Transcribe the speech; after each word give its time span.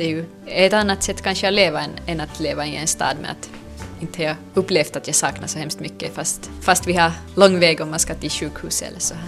det 0.00 0.04
är 0.04 0.08
ju 0.08 0.24
ett 0.46 0.72
annat 0.72 1.02
sätt 1.02 1.22
kanske 1.22 1.48
att 1.48 1.54
leva 1.54 1.80
än, 1.80 1.90
än 2.06 2.20
att 2.20 2.40
leva 2.40 2.66
i 2.66 2.76
en 2.76 2.86
stad 2.86 3.16
med 3.22 3.30
att 3.30 3.50
inte 4.00 4.22
jag 4.22 4.36
upplevt 4.54 4.96
att 4.96 5.06
jag 5.06 5.16
saknar 5.16 5.46
så 5.46 5.58
hemskt 5.58 5.80
mycket 5.80 6.14
fast, 6.14 6.50
fast 6.62 6.86
vi 6.86 6.92
har 6.92 7.12
lång 7.34 7.60
väg 7.60 7.80
om 7.80 7.90
man 7.90 7.98
ska 7.98 8.14
till 8.14 8.30
sjukhus 8.30 8.82
eller 8.82 8.98
så 8.98 9.14
här. 9.14 9.24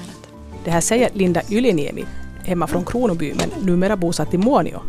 Det 0.64 0.70
här 0.70 0.80
säger 0.80 1.10
Linda 1.12 1.42
Yliniemi, 1.50 2.04
hemma 2.44 2.66
från 2.66 2.84
Kronoby 2.84 3.34
men 3.34 3.50
numera 3.66 3.96
bosatt 3.96 4.34
i 4.34 4.38
Muonio. 4.38 4.82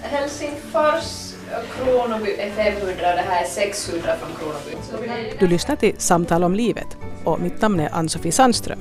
Helsingfors 0.00 1.34
och 1.50 1.84
Kronoby 1.84 2.30
är 2.38 2.50
500 2.50 2.92
och 2.92 2.96
det 2.98 3.24
här 3.28 3.42
är 3.42 3.48
600 3.48 4.16
från 4.16 4.30
Kronoby. 4.38 5.32
Du 5.38 5.46
lyssnar 5.46 5.76
till 5.76 5.94
Samtal 5.98 6.44
om 6.44 6.54
livet 6.54 6.96
och 7.24 7.40
mitt 7.40 7.60
namn 7.60 7.80
är 7.80 7.94
Ann-Sofie 7.94 8.32
Sandström. 8.32 8.78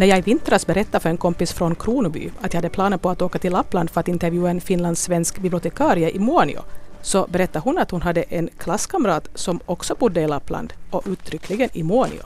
När 0.00 0.06
jag 0.06 0.18
i 0.18 0.22
vintras 0.22 0.66
berättade 0.66 1.02
för 1.02 1.10
en 1.10 1.16
kompis 1.16 1.52
från 1.52 1.74
Kronoby 1.74 2.30
att 2.40 2.54
jag 2.54 2.58
hade 2.58 2.68
planer 2.68 2.96
på 2.96 3.10
att 3.10 3.22
åka 3.22 3.38
till 3.38 3.52
Lappland 3.52 3.90
för 3.90 4.00
att 4.00 4.08
intervjua 4.08 4.50
en 4.50 4.60
finlandssvensk 4.60 5.38
bibliotekarie 5.38 6.10
i 6.10 6.18
Muonio 6.18 6.60
så 7.02 7.26
berättade 7.26 7.58
hon 7.58 7.78
att 7.78 7.90
hon 7.90 8.02
hade 8.02 8.22
en 8.22 8.48
klasskamrat 8.58 9.28
som 9.34 9.60
också 9.66 9.94
bodde 9.94 10.20
i 10.20 10.26
Lappland 10.26 10.72
och 10.90 11.02
uttryckligen 11.06 11.68
i 11.72 11.82
Muonio. 11.82 12.22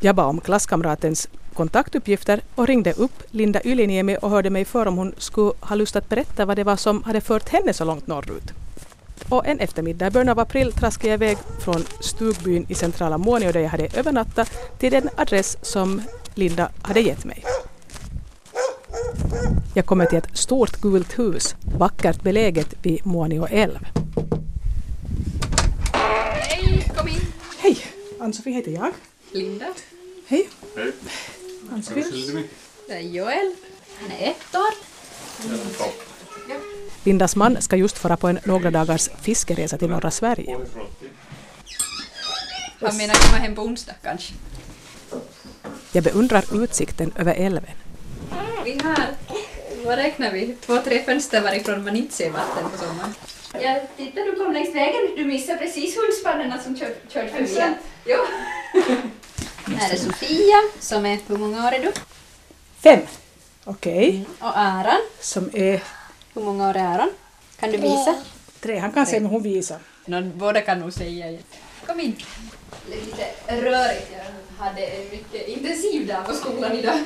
Jag 0.00 0.14
bad 0.14 0.26
om 0.26 0.40
klasskamratens 0.40 1.28
kontaktuppgifter 1.54 2.40
och 2.54 2.66
ringde 2.66 2.92
upp 2.92 3.22
Linda 3.30 3.60
Yliniemi 3.64 4.16
och 4.22 4.30
hörde 4.30 4.50
mig 4.50 4.64
för 4.64 4.88
om 4.88 4.96
hon 4.96 5.14
skulle 5.18 5.52
ha 5.60 5.76
lust 5.76 5.96
att 5.96 6.08
berätta 6.08 6.44
vad 6.44 6.56
det 6.56 6.64
var 6.64 6.76
som 6.76 7.02
hade 7.02 7.20
fört 7.20 7.48
henne 7.48 7.72
så 7.72 7.84
långt 7.84 8.06
norrut. 8.06 8.52
Och 9.28 9.46
en 9.46 9.60
eftermiddag 9.60 10.06
i 10.06 10.10
början 10.10 10.28
av 10.28 10.38
april 10.38 10.72
traskade 10.72 11.08
jag 11.08 11.22
iväg 11.22 11.38
från 11.60 11.84
stugbyn 12.00 12.66
i 12.68 12.74
centrala 12.74 13.18
Muonio 13.18 13.52
där 13.52 13.60
jag 13.60 13.70
hade 13.70 13.88
övernattat 13.94 14.50
till 14.78 14.92
den 14.92 15.08
adress 15.16 15.56
som 15.62 16.02
Linda 16.40 16.70
hade 16.82 17.00
gett 17.00 17.24
mig. 17.24 17.44
Jag 19.74 19.86
kommer 19.86 20.06
till 20.06 20.18
ett 20.18 20.36
stort 20.36 20.80
gult 20.80 21.18
hus, 21.18 21.54
vackert 21.78 22.22
beläget 22.22 22.74
vid 22.82 23.06
Muonio 23.06 23.46
älv. 23.46 23.78
Hej, 25.92 26.92
kom 26.96 27.08
in! 27.08 27.20
Hej! 27.58 27.78
Ann-Sofie 28.20 28.54
heter 28.54 28.70
jag. 28.70 28.92
Linda. 29.32 29.66
Hej! 30.26 30.48
Hej. 30.76 30.92
Ann-Sofie. 31.72 32.44
Det 32.88 32.94
är 32.94 33.00
Joel. 33.00 33.54
Han 34.00 34.10
är 34.10 34.30
ett 34.30 34.54
år. 34.54 34.74
Lindas 37.04 37.36
man 37.36 37.62
ska 37.62 37.76
just 37.76 37.98
fara 37.98 38.16
på 38.16 38.28
en 38.28 38.38
några 38.44 38.70
dagars 38.70 39.08
fiskeresa 39.22 39.78
till 39.78 39.90
norra 39.90 40.10
Sverige. 40.10 40.58
Han 42.80 42.96
menar 42.96 43.14
komma 43.14 43.38
hem 43.42 43.54
på 43.54 43.62
onsdag 43.62 43.94
kanske. 44.02 44.34
Jag 45.92 46.04
beundrar 46.04 46.62
utsikten 46.62 47.12
över 47.16 47.34
älven. 47.34 47.64
Vi 48.64 48.80
har, 48.84 49.06
vad 49.84 49.98
räknar 49.98 50.32
vi, 50.32 50.56
två, 50.60 50.76
tre 50.78 51.02
fönster 51.04 51.40
varifrån 51.40 51.84
man 51.84 51.96
inte 51.96 52.14
ser 52.14 52.30
vatten 52.30 52.70
på 52.70 52.78
sommaren. 52.78 53.14
Ja, 53.60 53.80
titta 53.96 54.20
du 54.20 54.36
kom 54.36 54.52
längs 54.52 54.74
vägen. 54.74 55.00
Du 55.16 55.24
missade 55.24 55.58
precis 55.58 55.96
hundspannorna 55.96 56.58
som 56.58 56.76
kör, 56.76 56.94
körde 57.08 57.28
förbi. 57.28 57.74
Jo. 58.04 58.16
Här 59.76 59.92
är 59.92 59.96
Sofia 59.96 60.56
som 60.80 61.06
är, 61.06 61.18
hur 61.26 61.36
många 61.36 61.66
år 61.68 61.72
är 61.72 61.78
du? 61.78 61.92
Fem. 62.80 63.00
Okej. 63.64 64.24
Och 64.38 64.58
Aron. 64.58 65.00
Som 65.20 65.50
är 65.54 65.82
Hur 66.34 66.42
många 66.42 66.68
år 66.70 66.76
är 66.76 66.84
Aron? 66.84 67.10
Kan 67.60 67.70
du 67.70 67.76
visa? 67.76 68.14
tre. 68.60 68.78
Han 68.78 68.92
kan 68.92 69.06
se 69.06 69.20
men 69.20 69.30
hon 69.30 69.42
visar. 69.42 69.78
Båda 70.34 70.60
kan 70.60 70.78
nog 70.78 70.92
säga. 70.92 71.38
Kom 71.86 72.00
in. 72.00 72.16
Lite 72.90 73.26
rörigt. 73.48 74.10
Jag 74.12 74.19
hade 74.60 74.86
en 74.86 75.10
mycket 75.10 75.48
intensiv 75.48 76.06
dag 76.06 76.26
på 76.26 76.32
skolan 76.32 76.72
idag. 76.72 76.98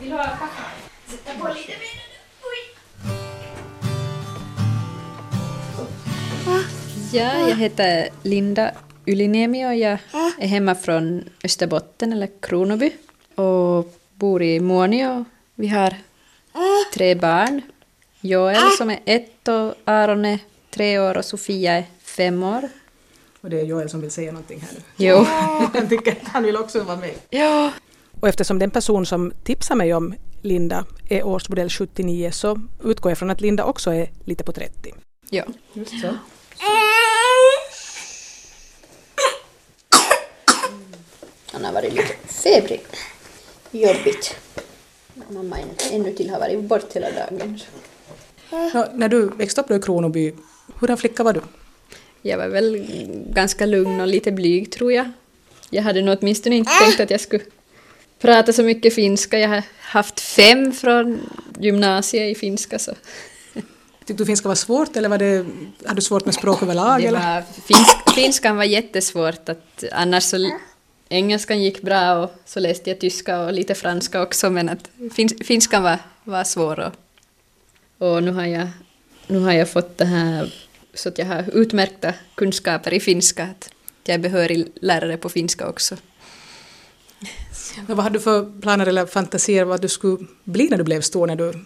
Vill 0.00 0.10
du 0.10 0.16
ha 0.16 0.24
kaffe? 0.24 0.62
Sätta 1.06 1.38
på 1.38 1.48
lite 1.48 1.68
mer. 1.68 2.08
Ja, 7.12 7.48
jag 7.48 7.56
heter 7.56 8.08
Linda 8.22 8.70
Yliniemi 9.06 9.66
och 9.66 9.74
jag 9.74 9.98
är 10.38 10.46
hemma 10.46 10.74
från 10.74 11.28
Österbotten 11.44 12.12
eller 12.12 12.28
Kronoby 12.40 12.90
och 13.34 13.94
bor 14.14 14.42
i 14.42 14.60
Muonio. 14.60 15.24
Vi 15.54 15.68
har 15.68 15.94
tre 16.94 17.14
barn. 17.14 17.62
Joel 18.20 18.70
som 18.78 18.90
är 18.90 19.00
ett 19.04 19.48
och 19.48 19.74
Aron 19.84 20.24
är 20.24 20.38
tre 20.70 20.98
år 20.98 21.16
och 21.16 21.24
Sofia 21.24 21.72
är 21.72 21.84
fem 22.02 22.42
år. 22.42 22.68
Och 23.40 23.50
det 23.50 23.60
är 23.60 23.64
Joel 23.64 23.88
som 23.90 24.00
vill 24.00 24.10
säga 24.10 24.32
någonting 24.32 24.60
här 24.60 24.70
nu. 24.74 24.80
Jo. 24.96 25.16
Han 25.74 25.88
tycker 25.88 26.12
att 26.12 26.28
han 26.28 26.42
vill 26.42 26.56
också 26.56 26.82
vara 26.82 26.96
med. 26.96 27.14
Ja. 27.30 27.72
Och 28.20 28.28
eftersom 28.28 28.58
den 28.58 28.70
person 28.70 29.06
som 29.06 29.32
tipsar 29.44 29.74
mig 29.74 29.94
om 29.94 30.14
Linda 30.42 30.84
är 31.08 31.26
årsmodell 31.26 31.70
79 31.70 32.30
så 32.32 32.60
utgår 32.84 33.10
jag 33.10 33.18
från 33.18 33.30
att 33.30 33.40
Linda 33.40 33.64
också 33.64 33.90
är 33.94 34.10
lite 34.24 34.44
på 34.44 34.52
30. 34.52 34.94
ja. 35.30 35.44
Just 35.72 36.00
så. 36.00 36.14
Han 41.52 41.64
har 41.64 41.72
varit 41.72 41.92
lite 41.92 42.14
febrig. 42.26 42.80
Jobbigt. 43.70 44.36
Mamma 45.28 45.56
ännu 45.92 46.12
till 46.12 46.30
har 46.30 46.40
varit 46.40 46.64
bort 46.64 46.92
hela 46.92 47.06
dagen. 47.10 47.60
Nå, 48.50 48.86
när 48.94 49.08
du 49.08 49.28
växte 49.28 49.60
upp 49.60 49.70
i 49.70 49.80
Kronoby, 49.80 50.34
hurdan 50.80 50.96
flicka 50.96 51.22
var 51.22 51.32
du? 51.32 51.40
Jag 52.22 52.38
var 52.38 52.48
väl 52.48 52.86
ganska 53.30 53.66
lugn 53.66 54.00
och 54.00 54.06
lite 54.06 54.32
blyg 54.32 54.72
tror 54.72 54.92
jag. 54.92 55.10
Jag 55.70 55.82
hade 55.82 56.02
nog 56.02 56.18
åtminstone 56.20 56.56
inte 56.56 56.72
tänkt 56.80 57.00
att 57.00 57.10
jag 57.10 57.20
skulle 57.20 57.44
prata 58.20 58.52
så 58.52 58.62
mycket 58.62 58.94
finska. 58.94 59.38
Jag 59.38 59.48
har 59.48 59.62
haft 59.80 60.20
fem 60.20 60.72
från 60.72 61.20
gymnasiet 61.58 62.36
i 62.36 62.40
finska 62.40 62.78
så 62.78 62.92
Tyckte 64.08 64.22
du 64.22 64.26
finska 64.26 64.48
var 64.48 64.54
svårt 64.54 64.96
eller 64.96 65.08
var 65.08 65.18
det, 65.18 65.46
hade 65.84 65.94
du 65.94 66.02
svårt 66.02 66.24
med 66.24 66.34
språk 66.34 66.62
överlag? 66.62 67.00
det 67.00 67.06
eller? 67.06 67.34
var, 67.34 67.42
finsk, 67.42 68.14
finskan 68.14 68.56
var 68.56 68.64
jättesvårt. 68.64 69.48
Att, 69.48 69.84
annars 69.92 70.24
så 70.24 70.50
engelskan 71.08 71.62
gick 71.62 71.82
bra 71.82 72.14
och 72.14 72.30
så 72.44 72.60
läste 72.60 72.90
jag 72.90 73.00
tyska 73.00 73.40
och 73.40 73.52
lite 73.52 73.74
franska 73.74 74.22
också 74.22 74.50
men 74.50 74.68
att 74.68 74.90
fins, 75.14 75.34
finskan 75.44 75.82
var, 75.82 75.98
var 76.24 76.44
svår. 76.44 76.92
Och, 77.98 78.08
och 78.08 78.22
nu, 78.22 78.30
har 78.30 78.44
jag, 78.46 78.68
nu 79.26 79.38
har 79.38 79.52
jag 79.52 79.68
fått 79.68 79.98
det 79.98 80.04
här 80.04 80.52
så 80.98 81.08
att 81.08 81.18
jag 81.18 81.26
har 81.26 81.44
utmärkta 81.52 82.14
kunskaper 82.34 82.94
i 82.94 83.00
finska. 83.00 83.44
Att 83.44 83.70
jag 84.04 84.14
är 84.14 84.18
behörig 84.18 84.66
lärare 84.80 85.16
på 85.16 85.28
finska 85.28 85.68
också. 85.68 85.96
Men 87.86 87.96
vad 87.96 88.04
hade 88.04 88.18
du 88.18 88.22
för 88.22 88.60
planer 88.60 88.86
eller 88.86 89.06
fantasier 89.06 89.64
vad 89.64 89.80
du 89.80 89.88
skulle 89.88 90.26
bli 90.44 90.68
när 90.68 90.76
du 90.76 90.84
blev 90.84 91.00
stor 91.00 91.26
när 91.26 91.36
du 91.36 91.64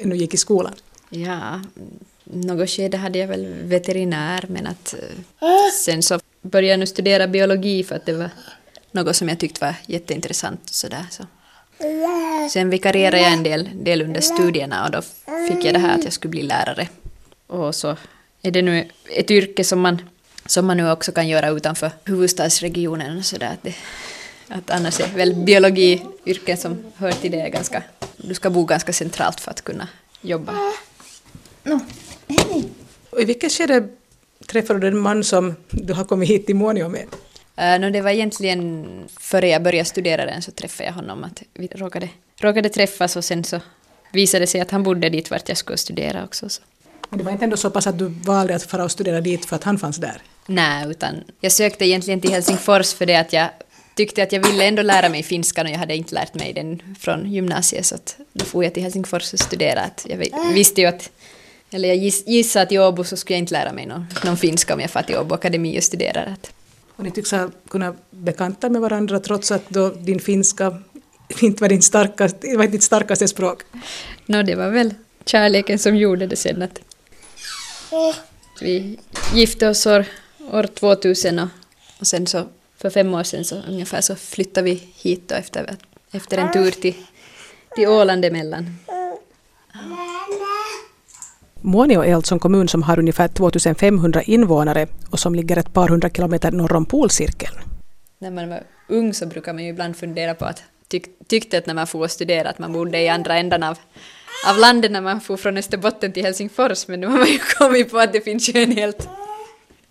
ännu 0.00 0.16
gick 0.16 0.34
i 0.34 0.36
skolan? 0.36 0.74
Ja, 1.10 1.60
något 2.24 2.70
skede 2.70 2.96
hade 2.96 3.18
jag 3.18 3.28
väl 3.28 3.46
veterinär 3.62 4.44
men 4.48 4.66
att 4.66 4.94
eh, 4.94 5.48
sen 5.84 6.02
så 6.02 6.20
började 6.42 6.68
jag 6.68 6.78
nu 6.78 6.86
studera 6.86 7.28
biologi 7.28 7.84
för 7.84 7.96
att 7.96 8.06
det 8.06 8.12
var 8.12 8.30
något 8.92 9.16
som 9.16 9.28
jag 9.28 9.38
tyckte 9.38 9.60
var 9.60 9.74
jätteintressant 9.86 10.60
och 10.62 10.74
sådär. 10.74 11.06
Så. 11.10 11.24
Sen 12.50 12.70
vikarierade 12.70 13.22
jag 13.22 13.32
en 13.32 13.42
del, 13.42 13.70
del 13.74 14.02
under 14.02 14.20
studierna 14.20 14.84
och 14.84 14.90
då 14.90 15.02
fick 15.48 15.64
jag 15.64 15.74
det 15.74 15.78
här 15.78 15.98
att 15.98 16.04
jag 16.04 16.12
skulle 16.12 16.30
bli 16.30 16.42
lärare. 16.42 16.88
Och 17.46 17.74
så 17.74 17.96
är 18.44 18.50
det 18.50 18.62
nu 18.62 18.88
ett 19.10 19.30
yrke 19.30 19.64
som 19.64 19.80
man, 19.80 20.00
som 20.46 20.66
man 20.66 20.76
nu 20.76 20.90
också 20.90 21.12
kan 21.12 21.28
göra 21.28 21.48
utanför 21.48 21.90
huvudstadsregionen 22.04 23.18
och 23.18 23.24
sådär. 23.24 23.56
Att, 23.62 23.72
att 24.48 24.70
annars 24.70 25.00
är 25.00 25.08
väl 25.08 25.34
biologi 25.34 26.02
yrken 26.26 26.56
som 26.56 26.84
hör 26.96 27.12
till 27.12 27.32
det 27.32 27.48
ganska, 27.48 27.82
du 28.16 28.34
ska 28.34 28.50
bo 28.50 28.64
ganska 28.64 28.92
centralt 28.92 29.40
för 29.40 29.50
att 29.50 29.62
kunna 29.62 29.88
jobba. 30.20 30.52
Och 33.10 33.20
I 33.20 33.24
vilket 33.24 33.52
skede 33.52 33.88
träffade 34.46 34.80
du 34.80 34.90
den 34.90 34.98
man 34.98 35.24
som 35.24 35.54
du 35.70 35.92
har 35.92 36.04
kommit 36.04 36.28
hit 36.28 36.46
till 36.46 36.56
Muonio 36.56 36.88
med? 36.88 37.06
Uh, 37.60 37.80
no, 37.80 37.90
det 37.90 38.00
var 38.00 38.10
egentligen 38.10 38.86
före 39.20 39.48
jag 39.48 39.62
började 39.62 39.88
studera 39.88 40.26
den 40.26 40.42
så 40.42 40.50
träffade 40.50 40.88
jag 40.88 40.94
honom. 40.94 41.24
Att 41.24 41.42
vi 41.54 41.66
råkade, 41.66 42.08
råkade 42.40 42.68
träffas 42.68 43.16
och 43.16 43.24
sen 43.24 43.44
så 43.44 43.60
visade 44.12 44.42
det 44.42 44.46
sig 44.46 44.60
att 44.60 44.70
han 44.70 44.82
bodde 44.82 45.08
dit 45.08 45.30
vart 45.30 45.48
jag 45.48 45.58
skulle 45.58 45.78
studera 45.78 46.24
också. 46.24 46.48
Så. 46.48 46.62
Det 47.16 47.24
var 47.24 47.32
inte 47.32 47.44
ändå 47.44 47.56
så 47.56 47.70
pass 47.70 47.86
att 47.86 47.98
du 47.98 48.04
valde 48.08 48.54
att 48.54 48.62
fara 48.62 48.84
och 48.84 48.90
studera 48.90 49.20
dit 49.20 49.44
för 49.44 49.56
att 49.56 49.64
han 49.64 49.78
fanns 49.78 49.96
där? 49.96 50.22
Nej, 50.46 50.90
utan 50.90 51.14
jag 51.40 51.52
sökte 51.52 51.84
egentligen 51.84 52.20
till 52.20 52.30
Helsingfors 52.30 52.92
för 52.94 53.06
det 53.06 53.16
att 53.16 53.32
jag 53.32 53.48
tyckte 53.94 54.22
att 54.22 54.32
jag 54.32 54.46
ville 54.46 54.64
ändå 54.64 54.82
lära 54.82 55.08
mig 55.08 55.22
finskan 55.22 55.66
och 55.66 55.72
jag 55.72 55.78
hade 55.78 55.96
inte 55.96 56.14
lärt 56.14 56.34
mig 56.34 56.52
den 56.52 56.82
från 57.00 57.32
gymnasiet 57.32 57.86
så 57.86 57.94
att 57.94 58.16
då 58.32 58.44
får 58.44 58.64
jag 58.64 58.74
till 58.74 58.82
Helsingfors 58.82 59.32
och 59.32 59.38
studera. 59.38 59.80
Att 59.80 60.06
jag 60.08 60.16
vi- 60.16 60.32
visste 60.54 60.80
ju 60.80 60.86
att, 60.86 61.10
eller 61.70 61.88
jag 61.88 61.96
giss, 61.96 62.26
gissade 62.26 62.62
att 62.62 62.72
i 62.72 62.78
Åbo 62.78 63.04
så 63.04 63.16
skulle 63.16 63.34
jag 63.34 63.42
inte 63.42 63.52
lära 63.52 63.72
mig 63.72 63.86
någon, 63.86 64.06
någon 64.24 64.36
finska 64.36 64.74
om 64.74 64.80
jag 64.80 64.90
far 64.90 65.02
till 65.02 65.16
Åbo 65.16 65.34
akademi 65.34 65.78
och 65.78 65.82
studerar. 65.82 66.26
Att, 66.32 66.52
Och 66.96 67.04
ni 67.04 67.10
tycks 67.10 67.30
ha 67.30 67.50
kunnat 67.68 67.96
bekanta 68.10 68.68
med 68.70 68.80
varandra 68.80 69.20
trots 69.20 69.50
att 69.52 69.68
då 69.70 69.88
din 69.90 70.20
finska 70.20 70.82
inte 71.40 71.60
var, 71.62 71.68
din 71.68 71.82
starkaste, 71.82 72.56
var 72.56 72.66
ditt 72.66 72.82
starkaste 72.82 73.28
språk. 73.28 73.62
no, 74.26 74.42
det 74.42 74.54
var 74.54 74.68
väl 74.70 74.94
kärleken 75.26 75.78
som 75.78 75.96
gjorde 75.96 76.26
det 76.26 76.36
sen 76.36 76.62
att 76.62 76.78
vi 78.60 78.98
gifte 79.34 79.68
oss 79.68 79.86
år, 79.86 80.04
år 80.52 80.62
2000 80.62 81.38
och, 81.38 81.48
och 82.00 82.06
sen 82.06 82.26
så 82.26 82.44
för 82.76 82.90
fem 82.90 83.14
år 83.14 83.22
sedan 83.22 83.44
så 83.44 83.56
ungefär 83.68 84.00
så 84.00 84.16
flyttade 84.16 84.64
vi 84.64 84.82
hit 84.96 85.28
då 85.28 85.34
efter, 85.34 85.76
efter 86.12 86.38
en 86.38 86.52
tur 86.52 86.70
till, 86.70 86.94
till 87.76 87.88
Åland 87.88 88.24
emellan. 88.24 88.78
Muonio 91.60 92.04
är 92.04 92.14
alltså 92.14 92.34
en 92.34 92.38
kommun 92.38 92.68
som 92.68 92.82
har 92.82 92.98
ungefär 92.98 93.28
2500 93.28 94.22
invånare 94.22 94.86
och 95.10 95.18
som 95.18 95.34
ligger 95.34 95.56
ett 95.56 95.72
par 95.72 95.88
hundra 95.88 96.10
kilometer 96.10 96.52
norr 96.52 96.76
om 96.76 96.86
polcirkeln. 96.86 97.54
När 98.18 98.30
man 98.30 98.48
var 98.48 98.62
ung 98.88 99.14
så 99.14 99.26
brukar 99.26 99.52
man 99.52 99.64
ju 99.64 99.70
ibland 99.70 99.96
fundera 99.96 100.34
på 100.34 100.44
att 100.44 100.62
tyck, 100.88 101.06
tyckte 101.26 101.58
att 101.58 101.66
när 101.66 101.74
man 101.74 101.86
får 101.86 102.08
studera 102.08 102.48
att 102.48 102.58
man 102.58 102.72
bodde 102.72 103.00
i 103.00 103.08
andra 103.08 103.38
ändan 103.38 103.62
av, 103.62 103.78
av 104.46 104.58
landet 104.58 104.90
när 104.90 105.00
man 105.00 105.20
får 105.20 105.36
från 105.36 105.56
Österbotten 105.56 106.12
till 106.12 106.24
Helsingfors 106.24 106.88
men 106.88 107.00
nu 107.00 107.06
har 107.06 107.18
man 107.18 107.28
ju 107.28 107.38
kommit 107.38 107.90
på 107.90 107.98
att 107.98 108.12
det 108.12 108.20
finns 108.20 108.48
ju 108.48 108.62
en 108.62 108.72
helt 108.72 109.08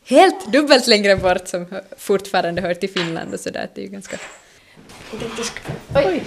helt 0.06 0.52
dubbelt 0.52 0.88
längre 0.88 1.16
bort 1.16 1.48
som 1.48 1.66
fortfarande 1.98 2.62
hör 2.62 2.74
till 2.74 2.90
Finland 2.90 3.34
och 3.34 3.40
sådär. 3.40 3.70
Det 3.74 3.82
är 3.82 3.86
ju 3.86 3.92
ganska... 3.92 4.18
Oj! 5.96 6.24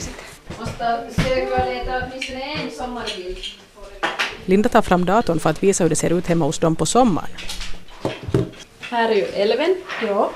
Måste 0.58 1.00
söka 1.16 1.64
och 1.64 1.74
leta 1.74 2.02
åtminstone 2.06 2.42
en 2.42 2.70
sommarbild. 2.70 3.38
Linda 4.44 4.68
tar 4.68 4.82
fram 4.82 5.04
datorn 5.04 5.40
för 5.40 5.50
att 5.50 5.62
visa 5.62 5.84
hur 5.84 5.90
det 5.90 5.96
ser 5.96 6.18
ut 6.18 6.26
hemma 6.26 6.44
hos 6.44 6.58
dem 6.58 6.76
på 6.76 6.86
sommaren. 6.86 7.28
Här 8.80 9.08
är 9.08 9.14
ju 9.14 9.24
älven. 9.24 9.76
Ja. 10.02 10.30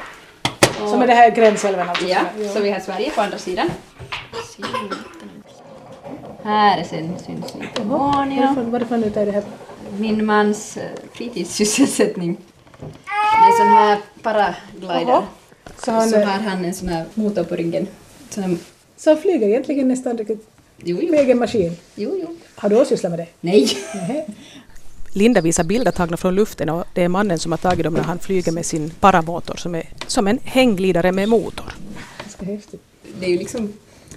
Som 0.79 1.03
är 1.03 1.07
det 1.07 1.15
här 1.15 1.31
gränsälven 1.31 1.89
alltså? 1.89 2.05
Ja, 2.07 2.21
så 2.55 2.61
vi 2.61 2.71
har 2.71 2.81
Sverige 2.81 3.11
på 3.11 3.21
andra 3.21 3.39
sidan. 3.39 3.71
Här 6.45 6.81
är 6.81 6.85
sen 6.85 7.19
syns 7.27 7.55
lite 7.81 7.89
Borneo. 7.89 8.71
Varifrån 8.71 9.05
är 9.05 9.27
det 9.27 9.33
här? 9.33 9.43
Min 9.99 10.27
mans 10.27 10.77
eh, 10.77 10.83
fritidssysselsättning. 11.13 12.37
En 13.47 13.53
sån 13.59 13.69
här 13.69 13.99
paraglider. 14.23 15.23
Så, 15.85 15.91
han, 15.91 16.09
så 16.09 16.17
har 16.17 16.25
han 16.25 16.65
en 16.65 16.75
sån 16.75 16.89
här 16.89 17.05
motor 17.15 17.45
på 17.45 17.57
ryggen. 17.57 17.87
Så 18.31 18.41
han, 18.41 18.59
så 18.97 19.11
han 19.11 19.23
flyger 19.23 19.49
egentligen 19.49 19.89
nästan 19.89 20.19
riktigt 20.19 20.49
jo, 20.77 20.99
jo. 21.03 21.11
med 21.11 21.21
egen 21.21 21.39
maskin? 21.39 21.77
Jo, 21.95 22.19
jo. 22.21 22.37
Har 22.55 22.69
du 22.69 22.77
också 22.77 22.89
sysslat 22.89 23.11
med 23.11 23.19
det? 23.19 23.27
Nej. 23.41 23.69
Linda 25.15 25.41
visar 25.41 25.65
bilder 25.65 25.93
tagna 25.93 26.17
från 26.17 26.35
luften 26.35 26.69
och 26.69 26.85
det 26.95 27.03
är 27.03 27.09
mannen 27.09 27.39
som 27.39 27.53
har 27.53 27.59
tagit 27.59 27.85
dem 27.85 27.95
när 27.95 28.03
han 28.03 28.19
flyger 28.19 28.53
med 28.53 28.67
sin 28.67 28.91
paramotor 28.91 29.57
som 29.57 29.75
är 29.75 29.89
som 30.07 30.27
en 30.27 30.39
hängglidare 30.45 31.13
med 31.13 31.29
motor. 31.29 31.73
Det 33.21 33.27
är 33.27 33.31
ju 33.31 33.39
liksom 33.39 33.73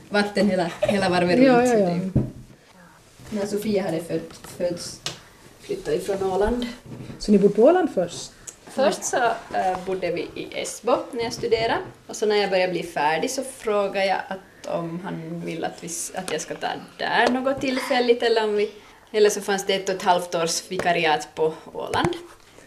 vatten 0.10 0.50
hela, 0.50 0.72
hela 0.82 1.10
varvet 1.10 1.38
runt. 1.38 1.48
Ja, 1.48 1.66
ja, 1.66 1.90
ja. 1.90 2.22
När 3.36 3.46
Sofia 3.46 3.84
hade 3.84 4.04
född, 4.04 4.22
föds 4.58 5.02
flyttade 5.60 5.98
ifrån 5.98 6.32
Åland. 6.32 6.68
Så 7.20 7.32
ni 7.32 7.38
bodde 7.38 7.54
på 7.54 7.64
Åland 7.64 7.90
först? 7.94 8.32
Först 8.68 9.04
så 9.04 9.18
äh, 9.54 9.86
bodde 9.86 10.12
vi 10.12 10.22
i 10.22 10.48
Esbo 10.52 10.96
när 11.12 11.24
jag 11.24 11.34
studerade 11.34 11.78
och 12.08 12.16
så 12.16 12.26
när 12.26 12.36
jag 12.36 12.50
började 12.50 12.72
bli 12.74 12.84
färdig 12.84 13.32
så 13.32 13.44
frågade 13.44 14.06
jag 14.06 14.20
att 14.28 14.68
om 14.68 15.00
han 15.04 15.42
vill 15.46 15.64
att, 15.64 15.84
vi, 15.84 15.90
att 16.16 16.32
jag 16.32 16.42
ska 16.42 16.56
ta 16.56 16.68
där 16.98 17.28
något 17.28 17.62
tillfälligt 17.62 18.24
eller 18.24 18.44
om 18.44 18.56
vi 18.56 18.72
eller 19.12 19.30
så 19.30 19.42
fanns 19.42 19.66
det 19.66 19.74
ett 19.74 19.90
och 19.90 19.96
ett 19.96 20.02
halvt 20.02 20.36
års 20.36 20.72
vikariat 20.72 21.28
på 21.36 21.54
Åland. 21.74 22.14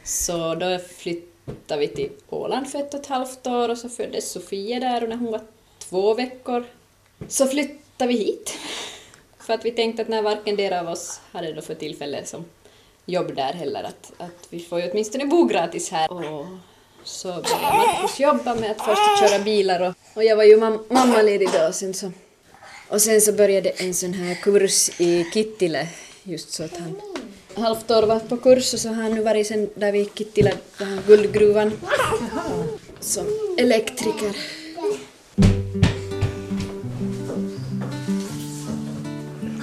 Så 0.04 0.54
då 0.54 0.78
flyttade 0.78 1.80
vi 1.80 1.88
till 1.88 2.10
Åland 2.28 2.68
för 2.68 2.78
ett 2.78 2.94
och 2.94 3.00
ett 3.00 3.06
halvt 3.06 3.46
år 3.46 3.68
och 3.68 3.78
så 3.78 3.88
föddes 3.88 4.30
Sofia 4.30 4.80
där 4.80 5.02
och 5.02 5.08
när 5.08 5.16
hon 5.16 5.32
var 5.32 5.40
två 5.78 6.14
veckor 6.14 6.64
så 7.28 7.46
flyttade 7.46 8.08
vi 8.08 8.18
hit. 8.18 8.58
För 9.46 9.54
att 9.54 9.64
vi 9.64 9.70
tänkte 9.70 10.02
att 10.02 10.08
när 10.08 10.22
varken 10.22 10.56
del 10.56 10.72
av 10.72 10.88
oss 10.88 11.20
hade 11.32 11.52
då 11.52 11.62
för 11.62 11.74
tillfälle 11.74 12.24
som 12.24 12.44
jobb 13.04 13.36
där 13.36 13.52
heller, 13.52 13.82
att, 13.82 14.12
att 14.18 14.46
vi 14.50 14.60
får 14.60 14.80
ju 14.80 14.90
åtminstone 14.90 15.26
bo 15.26 15.44
gratis 15.44 15.90
här. 15.90 16.12
Och 16.12 16.46
så 17.04 17.28
började 17.28 17.76
Markus 17.76 18.20
jobba 18.20 18.54
med 18.54 18.70
att 18.70 18.80
först 18.80 19.20
köra 19.20 19.44
bilar 19.44 19.80
och, 19.80 19.94
och 20.14 20.24
jag 20.24 20.36
var 20.36 20.44
ju 20.44 20.56
mam 20.56 20.84
mammaledig 20.90 21.48
då 21.52 21.66
och 21.66 21.74
sen 21.74 21.94
så 21.94 22.12
och 22.88 23.02
sen 23.02 23.20
så 23.20 23.32
började 23.32 23.70
en 23.70 23.94
sån 23.94 24.12
här 24.12 24.34
kurs 24.34 25.00
i 25.00 25.24
Kittile 25.34 25.88
just 26.22 26.52
så 26.52 26.64
att 26.64 26.76
han 26.76 27.00
halvt 27.54 27.90
år 27.90 28.02
var 28.02 28.20
på 28.20 28.36
kurs 28.36 28.74
och 28.74 28.80
så 28.80 28.88
har 28.88 28.94
han 29.02 29.14
nu 29.14 29.22
varit 29.22 29.46
sen 29.46 29.70
där 29.74 29.92
vi 29.92 30.10
Kittile, 30.14 30.52
den 30.78 30.88
här 30.88 31.02
guldgruvan 31.06 31.72
som 33.00 33.26
elektriker. 33.58 34.36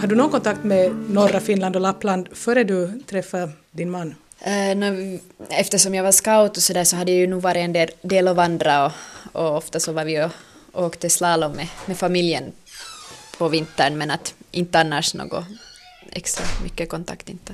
Har 0.03 0.07
du 0.07 0.15
någon 0.15 0.31
kontakt 0.31 0.63
med 0.63 0.95
norra 1.09 1.39
Finland 1.39 1.75
och 1.75 1.81
Lappland 1.81 2.29
före 2.31 2.63
du 2.63 3.01
träffade 3.07 3.51
din 3.71 3.91
man? 3.91 4.15
Uh, 4.47 5.19
eftersom 5.49 5.95
jag 5.95 6.03
var 6.03 6.11
scout 6.11 6.57
och 6.57 6.63
så 6.63 6.73
där 6.73 6.83
så 6.83 6.95
hade 6.95 7.11
jag 7.11 7.19
ju 7.19 7.27
nog 7.27 7.41
varit 7.41 7.57
en 7.57 7.73
del, 7.73 7.89
del 8.01 8.27
att 8.27 8.35
vandra 8.35 8.85
och, 8.85 8.91
och 9.31 9.57
ofta 9.57 9.79
så 9.79 9.91
var 9.91 10.05
vi 10.05 10.23
och, 10.23 10.31
och 10.71 10.85
åkte 10.85 11.09
slalom 11.09 11.51
med, 11.51 11.67
med 11.85 11.97
familjen 11.97 12.51
på 13.37 13.47
vintern 13.47 13.97
men 13.97 14.11
att 14.11 14.33
inte 14.51 14.79
annars 14.79 15.13
något 15.13 15.45
extra 16.11 16.45
mycket 16.63 16.89
kontakt 16.89 17.29
inte. 17.29 17.53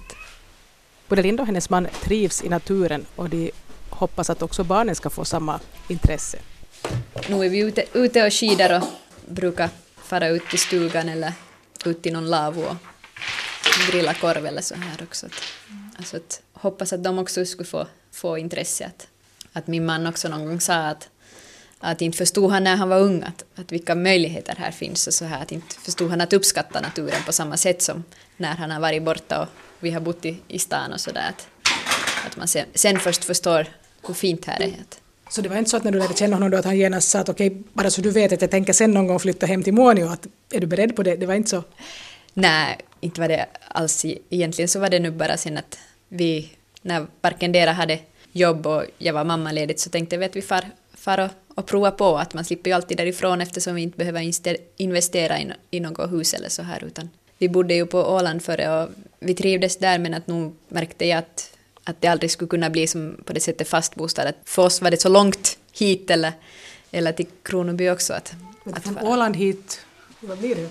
Både 1.08 1.22
Linda 1.22 1.44
och 1.44 1.48
hennes 1.48 1.70
man 1.70 1.88
trivs 2.04 2.44
i 2.44 2.50
naturen 2.50 3.06
och 3.16 3.30
de 3.30 3.52
hoppas 3.90 4.30
att 4.30 4.42
också 4.42 4.64
barnen 4.64 4.96
ska 4.96 5.10
få 5.10 5.26
samma 5.26 5.60
intresse. 5.88 6.38
Nu 7.28 7.46
är 7.46 7.50
vi 7.50 7.60
ute, 7.60 7.84
ute 7.94 8.26
och 8.26 8.34
skidar 8.34 8.78
och 8.78 8.84
brukar 9.34 9.70
fara 10.04 10.28
ut 10.28 10.50
till 10.50 10.60
stugan 10.60 11.10
eller 11.10 11.34
ut 11.88 12.06
i 12.06 12.12
någon 12.12 12.30
lavvo 12.30 12.62
och 12.62 12.76
grilla 13.92 14.14
korv 14.14 14.46
eller 14.46 14.62
så 14.62 14.76
här 14.76 15.04
också. 15.04 15.26
Att, 15.26 15.34
alltså 15.98 16.18
att, 16.18 16.42
hoppas 16.54 16.94
att 16.94 17.04
de 17.04 17.20
också 17.20 17.46
skulle 17.46 17.68
få, 17.68 17.88
få 18.12 18.38
intresse. 18.38 18.86
Att, 18.86 19.08
att 19.54 19.68
min 19.68 19.86
man 19.86 20.08
också 20.08 20.30
någon 20.30 20.46
gång 20.46 20.62
sa 20.62 20.76
att, 20.76 21.10
att 21.80 22.02
inte 22.02 22.18
förstod 22.18 22.52
han 22.52 22.64
när 22.64 22.76
han 22.76 22.90
var 22.90 23.00
ung 23.00 23.24
att, 23.24 23.44
att 23.56 23.72
vilka 23.72 23.96
möjligheter 23.96 24.56
här 24.56 24.72
finns 24.72 25.08
och 25.08 25.14
så 25.14 25.26
här 25.26 25.42
att 25.42 25.52
inte 25.52 25.76
förstod 25.76 26.10
han 26.10 26.22
att 26.22 26.34
uppskatta 26.34 26.82
naturen 26.82 27.24
på 27.26 27.32
samma 27.32 27.58
sätt 27.58 27.82
som 27.82 28.04
när 28.38 28.56
han 28.56 28.72
har 28.72 28.80
varit 28.80 29.04
borta 29.04 29.42
och 29.42 29.50
vi 29.80 29.92
har 29.92 30.02
bott 30.02 30.26
i, 30.26 30.38
i 30.48 30.60
stan 30.60 30.94
och 30.94 31.02
sådär. 31.02 31.30
Att, 31.30 31.48
att 32.26 32.38
man 32.38 32.48
sen, 32.48 32.66
sen 32.74 33.00
först 33.00 33.24
förstår 33.24 33.68
hur 34.08 34.14
fint 34.14 34.46
här 34.46 34.62
är. 34.62 34.74
Så 35.30 35.42
det 35.42 35.50
var 35.50 35.58
inte 35.58 35.70
så 35.70 35.78
att 35.78 35.84
när 35.84 35.92
du 35.92 36.00
lärde 36.00 36.14
känna 36.14 36.36
honom 36.36 36.52
då 36.52 36.58
att 36.58 36.66
han 36.66 36.78
genast 36.78 37.10
sa 37.10 37.20
att 37.20 37.30
okej, 37.30 37.48
okay, 37.48 37.62
bara 37.74 37.90
så 37.90 38.02
du 38.02 38.12
vet 38.12 38.34
att 38.34 38.42
jag 38.42 38.52
tänker 38.52 38.74
sen 38.74 38.92
någon 38.92 39.08
gång 39.08 39.20
flytta 39.20 39.46
hem 39.46 39.64
till 39.64 39.74
Muonio, 39.74 40.06
att 40.06 40.28
är 40.52 40.60
du 40.60 40.68
beredd 40.68 40.96
på 40.96 41.04
det? 41.04 41.16
Det 41.16 41.26
var 41.26 41.34
inte 41.34 41.50
så? 41.50 41.64
Nej, 42.34 42.78
inte 43.00 43.22
var 43.22 43.28
det 43.28 43.46
alls 43.68 44.06
egentligen 44.06 44.70
så 44.70 44.80
var 44.80 44.90
det 44.90 45.00
nu 45.00 45.12
bara 45.12 45.38
sen 45.38 45.58
att 45.58 45.78
vi, 46.08 46.52
när 46.82 47.06
varken 47.22 47.52
dera 47.52 47.72
hade 47.72 48.00
jobb 48.32 48.68
och 48.68 48.84
jag 48.98 49.14
var 49.14 49.24
mammaledigt 49.24 49.80
så 49.80 49.90
tänkte 49.90 50.18
vi 50.18 50.26
att 50.26 50.36
vi 50.36 50.42
far, 50.42 50.66
far 50.94 51.18
och, 51.18 51.58
och 51.58 51.66
prova 51.66 51.92
på 51.92 52.18
att 52.18 52.34
man 52.34 52.46
slipper 52.46 52.70
ju 52.70 52.76
alltid 52.76 52.98
därifrån 52.98 53.42
eftersom 53.42 53.76
vi 53.76 53.82
inte 53.82 53.98
behöver 53.98 54.32
investera 54.78 55.40
i, 55.40 55.52
i 55.72 55.80
något 55.80 56.12
hus 56.12 56.34
eller 56.34 56.50
så 56.50 56.62
här 56.62 56.84
utan 56.84 57.10
vi 57.38 57.50
bodde 57.50 57.74
ju 57.74 57.86
på 57.86 58.00
Åland 58.00 58.42
före 58.42 58.84
och 58.84 58.90
vi 59.20 59.34
trivdes 59.34 59.78
där 59.78 60.00
men 60.00 60.14
att 60.14 60.28
nu 60.28 60.52
märkte 60.68 61.06
jag 61.06 61.20
att, 61.20 61.52
att 61.90 62.02
det 62.02 62.08
aldrig 62.08 62.32
skulle 62.32 62.50
kunna 62.50 62.70
bli 62.70 62.88
som 62.88 63.18
på 63.26 63.34
det 63.34 63.40
sättet 63.40 63.68
fast 63.68 63.96
bostad. 63.96 64.28
Att 64.28 64.36
för 64.46 64.62
oss 64.62 64.82
var 64.82 64.92
det 64.92 65.02
så 65.02 65.10
långt 65.10 65.58
hit 65.72 66.10
eller, 66.10 66.34
eller 66.92 67.12
till 67.12 67.28
Kronoby 67.44 67.90
också. 67.90 68.14
Att, 68.14 68.34
att 68.74 68.84
från 68.84 68.98
Åland 68.98 69.36
hit, 69.36 69.82
vad 70.20 70.38
blir 70.38 70.56
det? 70.56 70.70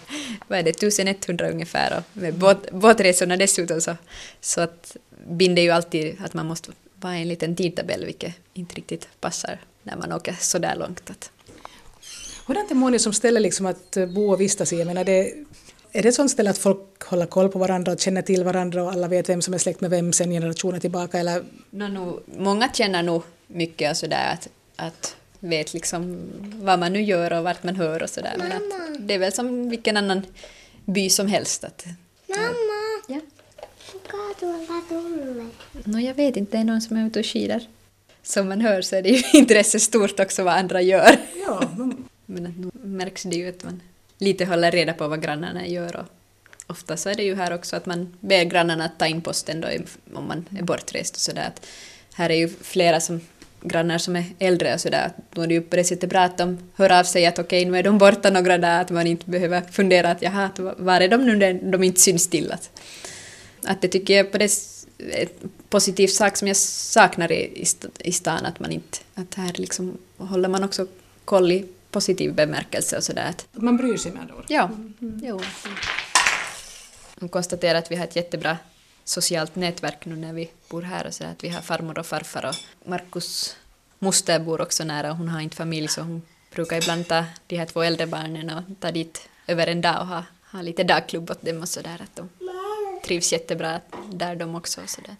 Vad 0.48 0.58
är 0.58 0.62
det, 0.62 0.70
1100 0.70 1.50
ungefär 1.50 1.98
och 1.98 2.16
med 2.20 2.34
båt, 2.34 2.70
båtresorna 2.70 3.36
dessutom 3.36 3.80
så, 3.80 3.96
så 4.40 4.60
att 4.60 4.96
binder 5.28 5.62
ju 5.62 5.70
alltid 5.70 6.16
att 6.24 6.34
man 6.34 6.46
måste 6.46 6.70
vara 6.94 7.14
en 7.14 7.28
liten 7.28 7.56
tidtabell 7.56 8.04
vilket 8.04 8.34
inte 8.54 8.74
riktigt 8.74 9.08
passar 9.20 9.58
när 9.82 9.96
man 9.96 10.12
åker 10.12 10.36
så 10.40 10.58
där 10.58 10.76
långt. 10.76 11.10
Att. 11.10 11.30
Hurdant 12.46 12.70
är 12.70 12.74
Moni 12.74 12.98
som 12.98 13.12
ställe 13.12 13.40
liksom 13.40 13.66
att 13.66 13.96
bo 14.14 14.32
och 14.32 14.40
vistas 14.40 14.72
i? 14.72 14.78
Jag 14.78 14.86
menar 14.86 15.04
det, 15.04 15.34
är 15.92 16.02
det 16.02 16.08
ett 16.08 16.14
sånt 16.14 16.30
ställe 16.30 16.50
att 16.50 16.58
folk 16.58 17.02
håller 17.04 17.26
koll 17.26 17.48
på 17.48 17.58
varandra 17.58 17.92
och 17.92 18.00
känner 18.00 18.22
till 18.22 18.44
varandra 18.44 18.82
och 18.82 18.92
alla 18.92 19.08
vet 19.08 19.28
vem 19.28 19.42
som 19.42 19.54
är 19.54 19.58
släkt 19.58 19.80
med 19.80 19.90
vem 19.90 20.12
sen 20.12 20.30
generationer 20.30 20.80
tillbaka? 20.80 21.18
Eller? 21.18 21.44
No, 21.70 21.84
no, 21.84 22.20
många 22.26 22.68
känner 22.72 23.02
nog 23.02 23.22
mycket 23.46 23.90
och 23.90 23.96
sådär 23.96 24.32
att, 24.32 24.48
att 24.76 25.16
vet 25.40 25.74
liksom 25.74 26.18
vad 26.40 26.78
man 26.78 26.92
nu 26.92 27.02
gör 27.02 27.32
och 27.32 27.44
vart 27.44 27.62
man 27.62 27.76
hör 27.76 28.02
och 28.02 28.10
sådär. 28.10 28.34
Men 28.38 28.52
att 28.52 28.62
det 29.08 29.14
är 29.14 29.18
väl 29.18 29.32
som 29.32 29.70
vilken 29.70 29.96
annan 29.96 30.26
by 30.84 31.10
som 31.10 31.26
helst. 31.26 31.64
Att, 31.64 31.86
Mamma! 32.26 33.02
Ja. 33.08 33.20
Tulee? 34.38 35.50
No, 35.84 35.98
jag 35.98 36.14
vet 36.14 36.36
inte, 36.36 36.56
det 36.56 36.60
är 36.60 36.64
någon 36.64 36.80
som 36.80 36.96
är 36.96 37.06
ute 37.06 37.18
och 37.18 37.26
skidar. 37.26 37.62
Som 38.22 38.48
man 38.48 38.60
hör 38.60 38.82
så 38.82 38.96
är 38.96 39.02
det 39.02 39.08
ju 39.08 39.22
intresse 39.38 39.80
stort 39.80 40.20
också 40.20 40.44
vad 40.44 40.54
andra 40.54 40.82
gör. 40.82 41.16
Ja. 41.46 41.70
Men 42.26 42.46
att 42.46 42.56
nu 42.56 42.70
märks 42.82 43.22
det 43.22 43.36
ju 43.36 43.48
att 43.48 43.64
man 43.64 43.80
lite 44.18 44.44
håller 44.44 44.70
reda 44.70 44.92
på 44.92 45.08
vad 45.08 45.22
grannarna 45.22 45.66
gör. 45.66 45.96
Och 45.96 46.06
ofta 46.66 46.96
så 46.96 47.08
är 47.08 47.14
det 47.14 47.22
ju 47.22 47.34
här 47.34 47.54
också 47.54 47.76
att 47.76 47.86
man 47.86 48.16
ber 48.20 48.44
grannarna 48.44 48.84
att 48.84 48.98
ta 48.98 49.06
in 49.06 49.22
posten 49.22 49.60
då 49.60 49.68
om 50.14 50.28
man 50.28 50.48
är 50.58 50.62
bortrest 50.62 51.14
och 51.14 51.20
sådär. 51.20 51.52
Här 52.14 52.30
är 52.30 52.34
ju 52.34 52.48
flera 52.48 53.00
som, 53.00 53.20
grannar 53.62 53.98
som 53.98 54.16
är 54.16 54.24
äldre 54.38 54.74
och 54.74 54.80
sådär. 54.80 55.12
Då 55.32 55.42
är 55.42 55.46
det 55.46 55.54
ju 55.54 55.60
på 55.60 55.76
det 55.76 55.84
sättet 55.84 56.10
bra 56.10 56.20
att 56.20 56.38
de 56.38 56.58
hör 56.74 56.92
av 56.92 57.04
sig 57.04 57.26
att 57.26 57.38
okej, 57.38 57.64
nu 57.64 57.78
är 57.78 57.82
de 57.82 57.98
borta 57.98 58.30
några 58.30 58.58
dagar, 58.58 58.80
att 58.80 58.90
man 58.90 59.06
inte 59.06 59.30
behöver 59.30 59.60
fundera 59.60 60.10
att 60.10 60.22
jaha, 60.22 60.50
var 60.56 61.00
är 61.00 61.08
de 61.08 61.26
nu 61.26 61.36
när 61.36 61.72
de 61.72 61.82
inte 61.82 62.00
syns 62.00 62.30
till? 62.30 62.52
Att, 62.52 62.70
att 63.64 63.82
det 63.82 63.88
tycker 63.88 64.16
jag 64.16 64.32
på 64.32 64.38
det 64.38 64.50
ett 65.08 65.42
positiv 65.68 66.08
sak 66.08 66.36
som 66.36 66.48
jag 66.48 66.56
saknar 66.56 67.32
i, 67.32 67.64
i 67.98 68.12
stan, 68.12 68.46
att 68.46 68.60
man 68.60 68.72
inte, 68.72 68.98
att 69.14 69.34
här 69.34 69.52
liksom 69.54 69.98
håller 70.16 70.48
man 70.48 70.64
också 70.64 70.86
koll 71.24 71.52
i 71.52 71.66
positiv 71.90 72.34
bemärkelse 72.34 72.96
och 72.96 73.04
sådär. 73.04 73.34
Man 73.52 73.76
bryr 73.76 73.96
sig 73.96 74.12
med 74.12 74.22
andra. 74.22 74.34
Ja, 74.48 74.64
mm. 74.64 75.20
jo. 75.22 75.40
De 77.16 77.28
konstaterar 77.28 77.78
att 77.78 77.90
vi 77.90 77.96
har 77.96 78.04
ett 78.04 78.16
jättebra 78.16 78.58
socialt 79.04 79.56
nätverk 79.56 80.04
nu 80.04 80.16
när 80.16 80.32
vi 80.32 80.50
bor 80.68 80.82
här 80.82 81.06
och 81.06 81.14
så 81.14 81.24
att 81.24 81.44
vi 81.44 81.48
har 81.48 81.60
farmor 81.60 81.98
och 81.98 82.06
farfar 82.06 82.46
och 82.46 82.88
Markus 82.88 83.56
moster 83.98 84.38
bor 84.38 84.60
också 84.60 84.84
nära 84.84 85.10
och 85.10 85.16
hon 85.16 85.28
har 85.28 85.40
inte 85.40 85.56
familj 85.56 85.88
så 85.88 86.00
hon 86.00 86.22
brukar 86.54 86.76
ibland 86.76 87.08
ta 87.08 87.24
de 87.46 87.56
här 87.56 87.66
två 87.66 87.82
äldre 87.82 88.06
barnen 88.06 88.50
och 88.50 88.62
ta 88.80 88.90
dit 88.90 89.28
över 89.46 89.66
en 89.66 89.80
dag 89.80 90.00
och 90.00 90.06
ha, 90.06 90.24
ha 90.52 90.62
lite 90.62 90.84
dagklubb 90.84 91.30
åt 91.30 91.42
dem 91.42 91.62
och 91.62 91.68
så 91.68 91.80
där 91.80 92.02
att 92.02 92.16
de 92.16 92.28
trivs 93.04 93.32
jättebra 93.32 93.80
där 94.12 94.36
de 94.36 94.54
också 94.54 94.80
och 94.82 94.90
så 94.90 95.00
där. 95.00 95.16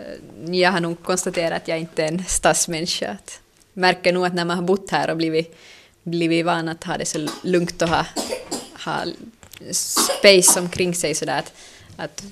Eh, 0.00 0.54
Jag 0.54 0.72
har 0.72 0.80
nog 0.80 1.02
konstaterat 1.02 1.62
att 1.62 1.68
jag 1.68 1.78
inte 1.78 2.04
är 2.04 2.08
en 2.08 2.24
stadsmänniska. 2.24 3.10
Att 3.10 3.40
märker 3.72 4.12
nog 4.12 4.26
att 4.26 4.34
när 4.34 4.44
man 4.44 4.56
har 4.56 4.64
bott 4.64 4.90
här 4.90 5.10
och 5.10 5.16
blivit, 5.16 5.56
blivit 6.02 6.46
van 6.46 6.68
att 6.68 6.84
ha 6.84 6.96
det 6.98 7.04
så 7.04 7.28
lugnt 7.42 7.82
och 7.82 7.88
ha, 7.88 8.06
ha 8.84 9.04
space 9.72 10.60
omkring 10.60 10.94
sig 10.94 11.14
sådär 11.14 11.38
att, 11.38 11.52
att 11.96 12.22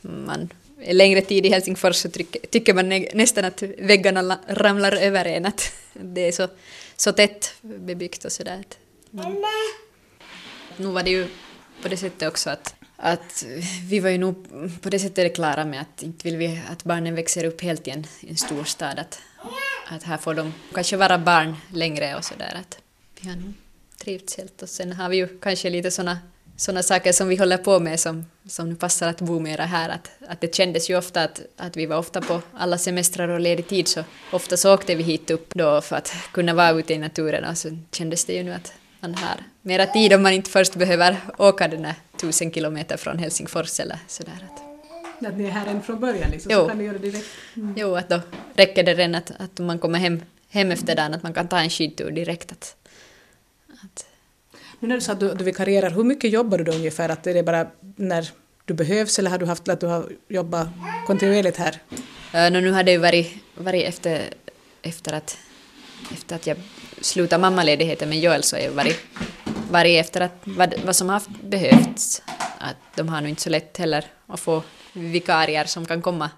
man 0.00 0.48
längre 0.86 1.20
tid 1.20 1.46
i 1.46 1.48
Helsingfors 1.48 1.96
så 1.96 2.08
tycker, 2.10 2.40
tycker 2.46 2.74
man 2.74 2.88
nä- 2.88 3.08
nästan 3.14 3.44
att 3.44 3.62
väggarna 3.78 4.22
la- 4.22 4.40
ramlar 4.48 4.92
över 4.92 5.24
en. 5.24 5.46
Att 5.46 5.72
det 5.92 6.20
är 6.28 6.32
så, 6.32 6.48
så 6.96 7.12
tätt 7.12 7.54
bebyggt 7.60 8.24
och 8.24 8.32
sådär. 8.32 8.62
man- 9.10 9.44
Nu 10.76 10.86
var 10.86 11.02
det 11.02 11.10
ju 11.10 11.26
på 11.82 11.88
det 11.88 11.96
sättet 11.96 12.28
också 12.28 12.50
att, 12.50 12.74
att 12.96 13.44
vi 13.88 14.00
var 14.00 14.10
ju 14.10 14.18
nog 14.18 14.46
på 14.82 14.90
det 14.90 14.98
sättet 14.98 15.34
klara 15.34 15.64
med 15.64 15.80
att 15.80 16.02
inte 16.02 16.24
vill 16.24 16.36
vi 16.36 16.60
att 16.70 16.84
barnen 16.84 17.14
växer 17.14 17.44
upp 17.44 17.60
helt 17.62 17.88
i 17.88 17.90
en, 17.90 18.06
i 18.20 18.30
en 18.30 18.36
stor 18.36 18.64
stad. 18.64 18.98
Att, 18.98 19.18
att 19.88 20.02
här 20.02 20.16
får 20.16 20.34
de 20.34 20.54
kanske 20.74 20.96
vara 20.96 21.18
barn 21.18 21.56
längre 21.72 22.16
och 22.16 22.24
sådär. 22.24 22.60
Att 22.60 22.78
vi 23.20 23.28
har 23.28 23.36
nog 23.36 23.52
trivts 24.02 24.36
helt. 24.36 24.62
Och 24.62 24.68
sen 24.68 24.92
har 24.92 25.08
vi 25.08 25.16
ju 25.16 25.38
kanske 25.40 25.70
lite 25.70 25.90
såna 25.90 26.18
såna 26.58 26.82
saker 26.82 27.12
som 27.12 27.28
vi 27.28 27.36
håller 27.36 27.58
på 27.58 27.80
med 27.80 28.00
som, 28.00 28.26
som 28.48 28.68
nu 28.68 28.74
passar 28.74 29.08
att 29.08 29.20
bo 29.20 29.40
mera 29.40 29.64
här. 29.64 29.88
Att, 29.88 30.10
att 30.28 30.40
det 30.40 30.54
kändes 30.54 30.90
ju 30.90 30.98
ofta 30.98 31.22
att, 31.22 31.40
att 31.56 31.76
vi 31.76 31.86
var 31.86 31.96
ofta 31.96 32.20
på 32.20 32.42
alla 32.54 32.78
semestrar 32.78 33.28
och 33.28 33.40
ledig 33.40 33.68
tid 33.68 33.88
så 33.88 34.04
ofta 34.32 34.56
så 34.56 34.74
åkte 34.74 34.94
vi 34.94 35.02
hit 35.02 35.30
upp 35.30 35.54
då 35.54 35.80
för 35.80 35.96
att 35.96 36.12
kunna 36.32 36.54
vara 36.54 36.70
ute 36.70 36.94
i 36.94 36.98
naturen 36.98 37.44
och 37.44 37.58
så 37.58 37.78
kändes 37.92 38.24
det 38.24 38.32
ju 38.32 38.42
nu 38.42 38.52
att 38.52 38.72
man 39.00 39.14
har 39.14 39.36
mera 39.62 39.86
tid 39.86 40.12
om 40.12 40.22
man 40.22 40.32
inte 40.32 40.50
först 40.50 40.74
behöver 40.74 41.16
åka 41.38 41.68
den 41.68 41.82
där 41.82 41.94
tusen 42.20 42.52
kilometer 42.52 42.96
från 42.96 43.18
Helsingfors 43.18 43.80
eller 43.80 43.98
sådär. 44.06 44.46
Att, 44.52 44.67
att 45.26 45.36
ni 45.36 45.44
är 45.44 45.50
här 45.50 45.66
än 45.66 45.82
från 45.82 46.00
början 46.00 46.30
liksom, 46.30 46.52
Jo. 46.52 46.58
så 46.60 46.68
kan 46.68 46.78
ni 46.78 46.84
göra 46.84 46.98
det 46.98 47.10
direkt. 47.10 47.26
Jo, 47.76 47.96
att 47.96 48.08
då 48.08 48.20
räcker 48.54 48.82
det 48.82 48.94
redan 48.94 49.14
att, 49.14 49.32
att 49.38 49.58
man 49.58 49.78
kommer 49.78 49.98
hem, 49.98 50.22
hem 50.48 50.70
efter 50.70 50.96
dagen 50.96 51.14
att 51.14 51.22
man 51.22 51.34
kan 51.34 51.48
ta 51.48 51.58
en 51.58 51.70
skidtur 51.70 52.10
direkt. 52.10 52.52
Att, 52.52 52.76
att, 53.84 54.06
Nu 54.80 54.88
när 54.88 54.94
du 54.94 55.00
sa 55.00 55.12
att 55.12 55.20
du, 55.20 55.34
du 55.34 55.44
vikarierar, 55.44 55.90
hur 55.90 56.04
mycket 56.04 56.30
jobbar 56.30 56.58
du 56.58 56.64
då 56.64 56.72
ungefär? 56.72 57.08
Att 57.08 57.26
är 57.26 57.34
det 57.34 57.42
bara 57.42 57.66
när 57.96 58.30
du 58.64 58.74
behövs 58.74 59.18
eller 59.18 59.30
har 59.30 59.38
du 59.38 59.46
haft 59.46 59.68
att 59.68 59.80
du 59.80 59.86
har 59.86 60.12
jobbat 60.28 60.68
kontinuerligt 61.06 61.56
här? 61.56 61.80
Uh, 62.34 62.52
no, 62.52 62.60
nu 62.60 62.70
har 62.70 62.82
det 62.82 62.92
ju 62.92 62.98
varit, 62.98 63.34
varit 63.54 63.84
efter, 63.84 64.22
efter, 64.82 65.12
att, 65.12 65.38
efter 66.12 66.36
att 66.36 66.46
jag 66.46 66.56
slutade 67.00 67.40
mammaledigheten 67.40 68.08
med 68.08 68.18
Joel 68.18 68.42
så 68.42 68.56
har 68.56 68.62
det 68.62 68.70
varit, 68.70 69.00
varit 69.70 70.00
efter 70.00 70.20
att, 70.20 70.32
vad, 70.44 70.74
vad 70.84 70.96
som 70.96 71.08
har 71.08 71.22
behövts. 71.42 72.22
Att 72.58 72.76
de 72.94 73.08
har 73.08 73.20
nog 73.20 73.30
inte 73.30 73.42
så 73.42 73.50
lätt 73.50 73.76
heller 73.76 74.04
att 74.26 74.40
få 74.40 74.62
vikarier 74.98 75.64
som 75.64 75.86
kan 75.86 76.02
komma, 76.02 76.30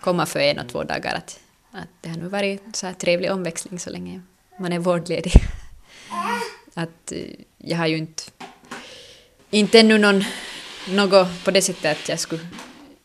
komma 0.00 0.26
för 0.26 0.40
en 0.40 0.58
och 0.58 0.68
två 0.68 0.84
dagar. 0.84 1.14
Att, 1.14 1.40
att 1.70 1.88
det 2.00 2.08
har 2.08 2.16
nu 2.16 2.28
varit 2.28 2.76
så 2.76 2.86
här 2.86 2.94
trevlig 2.94 3.32
omväxling 3.32 3.78
så 3.78 3.90
länge 3.90 4.22
man 4.58 4.72
är 4.72 4.78
vårdledig. 4.78 5.32
Att 6.74 7.12
eh, 7.12 7.18
jag 7.58 7.78
har 7.78 7.86
ju 7.86 7.96
inte, 7.96 8.22
inte 9.50 9.80
ännu 9.80 9.98
någon, 9.98 10.24
något 10.88 11.44
på 11.44 11.50
det 11.50 11.62
sättet 11.62 12.00
att 12.02 12.08
jag 12.08 12.20
skulle 12.20 12.46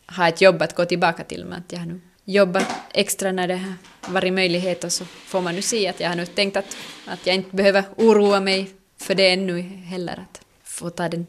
ha 0.07 0.27
ett 0.27 0.41
jobb 0.41 0.61
att 0.61 0.75
gå 0.75 0.85
tillbaka 0.85 1.23
till, 1.23 1.45
men 1.45 1.59
att 1.59 1.71
jag 1.71 1.79
har 1.79 1.85
nu 1.85 2.01
jobbat 2.25 2.67
extra 2.93 3.31
när 3.31 3.47
det 3.47 3.55
har 3.55 4.13
varit 4.13 4.33
möjlighet 4.33 4.83
och 4.83 4.91
så 4.91 5.05
får 5.05 5.41
man 5.41 5.55
nu 5.55 5.61
se 5.61 5.87
att 5.87 5.99
jag 5.99 6.09
har 6.09 6.15
nu 6.15 6.25
tänkt 6.25 6.57
att, 6.57 6.77
att 7.05 7.27
jag 7.27 7.35
inte 7.35 7.55
behöver 7.55 7.83
oroa 7.95 8.39
mig 8.39 8.71
för 8.97 9.15
det 9.15 9.29
ännu 9.29 9.61
heller, 9.61 10.13
att 10.13 10.41
få 10.63 10.89
ta 10.89 11.09
den 11.09 11.27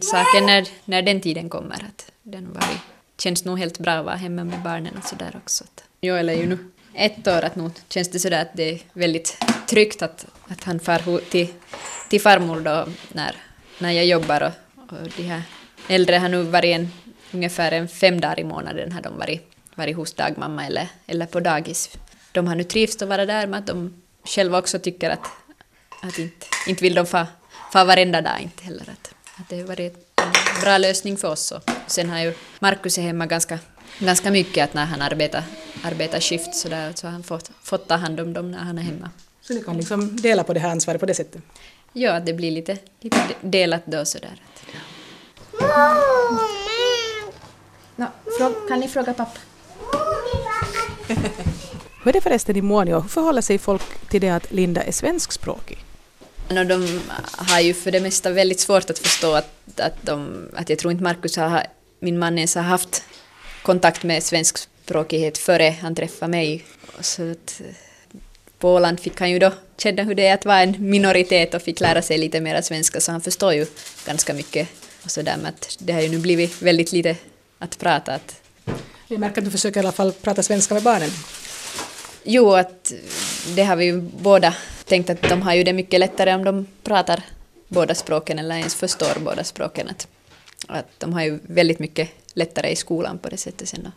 saken 0.00 0.46
när, 0.46 0.68
när 0.84 1.02
den 1.02 1.20
tiden 1.20 1.48
kommer. 1.48 1.74
Att 1.74 2.10
nog 2.22 2.54
varit, 2.54 2.80
känns 3.18 3.44
nog 3.44 3.58
helt 3.58 3.78
bra 3.78 3.92
att 3.92 4.04
vara 4.04 4.16
hemma 4.16 4.44
med 4.44 4.62
barnen 4.62 4.96
och 4.96 5.04
sådär 5.04 5.34
också. 5.36 5.64
Att 5.64 5.84
Joel 6.00 6.28
är 6.28 6.34
ju 6.34 6.46
nu 6.46 6.58
ett 6.94 7.28
år, 7.28 7.44
att 7.44 7.56
nu 7.56 7.70
känns 7.88 8.08
det 8.10 8.18
sådär 8.18 8.42
att 8.42 8.56
det 8.56 8.70
är 8.70 8.80
väldigt 8.92 9.38
tryggt 9.68 10.02
att, 10.02 10.26
att 10.48 10.64
han 10.64 10.80
far 10.80 11.30
till, 11.30 11.48
till 12.10 12.20
farmor 12.20 12.60
då 12.60 12.86
när, 13.12 13.36
när 13.78 13.92
jag 13.92 14.06
jobbar 14.06 14.40
och, 14.42 14.52
och 14.92 15.08
de 15.16 15.22
här 15.22 15.42
äldre 15.88 16.16
har 16.16 16.28
nu 16.28 16.42
varit 16.42 16.76
en, 16.76 16.92
ungefär 17.32 17.72
en 17.72 17.88
fem 17.88 18.20
dagar 18.20 18.40
i 18.40 18.44
månaden 18.44 18.92
har 18.92 19.02
de 19.02 19.18
varit, 19.18 19.50
varit 19.74 19.96
hos 19.96 20.14
dagmamma 20.14 20.66
eller, 20.66 20.88
eller 21.06 21.26
på 21.26 21.40
dagis. 21.40 21.90
De 22.32 22.46
har 22.46 22.54
nu 22.54 22.64
trivts 22.64 23.02
att 23.02 23.08
vara 23.08 23.26
där 23.26 23.46
med 23.46 23.58
att 23.58 23.66
de 23.66 24.02
själva 24.24 24.58
också 24.58 24.78
tycker 24.78 25.10
att, 25.10 25.26
att 26.02 26.18
inte, 26.18 26.46
inte 26.68 26.82
vill 26.82 26.94
de 26.94 27.06
få 27.06 27.26
varenda 27.72 28.20
dag 28.20 28.40
inte 28.42 28.64
heller. 28.64 28.90
Att 28.90 29.14
det 29.48 29.60
har 29.60 29.66
varit 29.66 29.94
en 30.16 30.60
bra 30.62 30.78
lösning 30.78 31.16
för 31.16 31.28
oss. 31.28 31.52
Och 31.52 31.62
sen 31.86 32.10
har 32.10 32.18
ju 32.18 32.34
Markus 32.58 32.98
är 32.98 33.02
hemma 33.02 33.26
ganska, 33.26 33.58
ganska 33.98 34.30
mycket 34.30 34.64
att 34.64 34.74
när 34.74 34.84
han 34.84 35.02
arbetar, 35.02 35.42
arbetar 35.82 36.20
skift 36.20 36.54
så, 36.54 36.68
där, 36.68 36.92
så 36.94 37.06
har 37.06 37.12
han 37.12 37.22
fått, 37.22 37.50
fått 37.62 37.88
ta 37.88 37.94
hand 37.94 38.20
om 38.20 38.32
dem 38.32 38.50
när 38.50 38.58
han 38.58 38.78
är 38.78 38.82
hemma. 38.82 39.10
Så 39.42 39.54
ni 39.54 39.62
kan 39.62 39.76
liksom 39.76 40.16
dela 40.16 40.44
på 40.44 40.52
det 40.52 40.60
här 40.60 40.70
ansvaret 40.70 41.00
på 41.00 41.06
det 41.06 41.14
sättet? 41.14 41.42
Ja, 41.92 42.12
att 42.12 42.26
det 42.26 42.32
blir 42.32 42.50
lite, 42.50 42.78
lite 43.00 43.18
delat 43.40 43.86
då 43.86 44.04
sådär. 44.04 44.42
No, 47.96 48.06
kan 48.68 48.80
ni 48.80 48.88
fråga 48.88 49.14
pappa? 49.14 49.38
Hur 52.02 52.08
är 52.08 52.12
det 52.12 52.20
förresten 52.20 52.56
i 52.56 52.62
Muonio? 52.62 53.00
Hur 53.00 53.08
förhåller 53.08 53.42
sig 53.42 53.58
folk 53.58 54.08
till 54.08 54.20
det 54.20 54.30
att 54.30 54.52
Linda 54.52 54.82
är 54.82 54.92
svenskspråkig? 54.92 55.78
Och 56.48 56.66
de 56.66 57.00
har 57.36 57.60
ju 57.60 57.74
för 57.74 57.90
det 57.90 58.00
mesta 58.00 58.30
väldigt 58.30 58.60
svårt 58.60 58.90
att 58.90 58.98
förstå 58.98 59.34
att, 59.34 59.80
att, 59.80 60.02
de, 60.02 60.48
att 60.56 60.70
jag 60.70 60.78
tror 60.78 60.92
inte 60.92 61.04
Markus 61.04 61.36
har, 61.36 61.66
min 62.00 62.18
man 62.18 62.38
ens 62.38 62.54
har 62.54 62.62
haft 62.62 63.02
kontakt 63.62 64.02
med 64.02 64.22
svenskspråkighet 64.22 65.38
före 65.38 65.74
han 65.82 65.94
träffade 65.94 66.30
mig. 66.30 66.64
Så 67.00 67.30
att, 67.30 67.60
eh, 67.60 67.74
på 68.58 68.74
Åland 68.74 69.00
fick 69.00 69.20
han 69.20 69.30
ju 69.30 69.38
då 69.38 69.52
känna 69.76 70.02
hur 70.02 70.14
det 70.14 70.26
är 70.26 70.34
att 70.34 70.44
vara 70.44 70.62
en 70.62 70.90
minoritet 70.90 71.54
och 71.54 71.62
fick 71.62 71.80
lära 71.80 72.02
sig 72.02 72.18
lite 72.18 72.40
mer 72.40 72.62
svenska 72.62 73.00
så 73.00 73.12
han 73.12 73.20
förstår 73.20 73.54
ju 73.54 73.66
ganska 74.06 74.34
mycket. 74.34 74.68
Och 75.04 75.10
så 75.10 75.22
där 75.22 75.36
med 75.36 75.48
att 75.48 75.76
det 75.78 75.92
har 75.92 76.00
ju 76.00 76.08
nu 76.08 76.18
blivit 76.18 76.62
väldigt 76.62 76.92
lite 76.92 77.16
att 77.58 77.78
prata. 77.78 78.12
Att, 78.12 78.40
Jag 79.08 79.20
märker 79.20 79.38
att 79.38 79.44
du 79.44 79.50
försöker 79.50 79.80
i 79.80 79.82
alla 79.82 79.92
fall 79.92 80.12
prata 80.12 80.42
svenska 80.42 80.74
med 80.74 80.82
barnen. 80.82 81.10
Jo, 82.24 82.54
att 82.54 82.92
det 83.56 83.64
har 83.64 83.76
vi 83.76 83.84
ju 83.84 84.00
båda 84.00 84.54
tänkt 84.88 85.10
att 85.10 85.22
de 85.22 85.42
har 85.42 85.54
ju 85.54 85.64
det 85.64 85.72
mycket 85.72 86.00
lättare 86.00 86.34
om 86.34 86.44
de 86.44 86.66
pratar 86.82 87.22
båda 87.68 87.94
språken 87.94 88.38
eller 88.38 88.56
ens 88.56 88.74
förstår 88.74 89.20
båda 89.20 89.44
språken. 89.44 89.88
Att, 89.88 90.08
att 90.66 90.86
de 90.98 91.12
har 91.12 91.22
ju 91.22 91.38
väldigt 91.42 91.78
mycket 91.78 92.10
lättare 92.34 92.70
i 92.70 92.76
skolan 92.76 93.18
på 93.18 93.28
det 93.28 93.36
sättet 93.36 93.68
sen. 93.68 93.92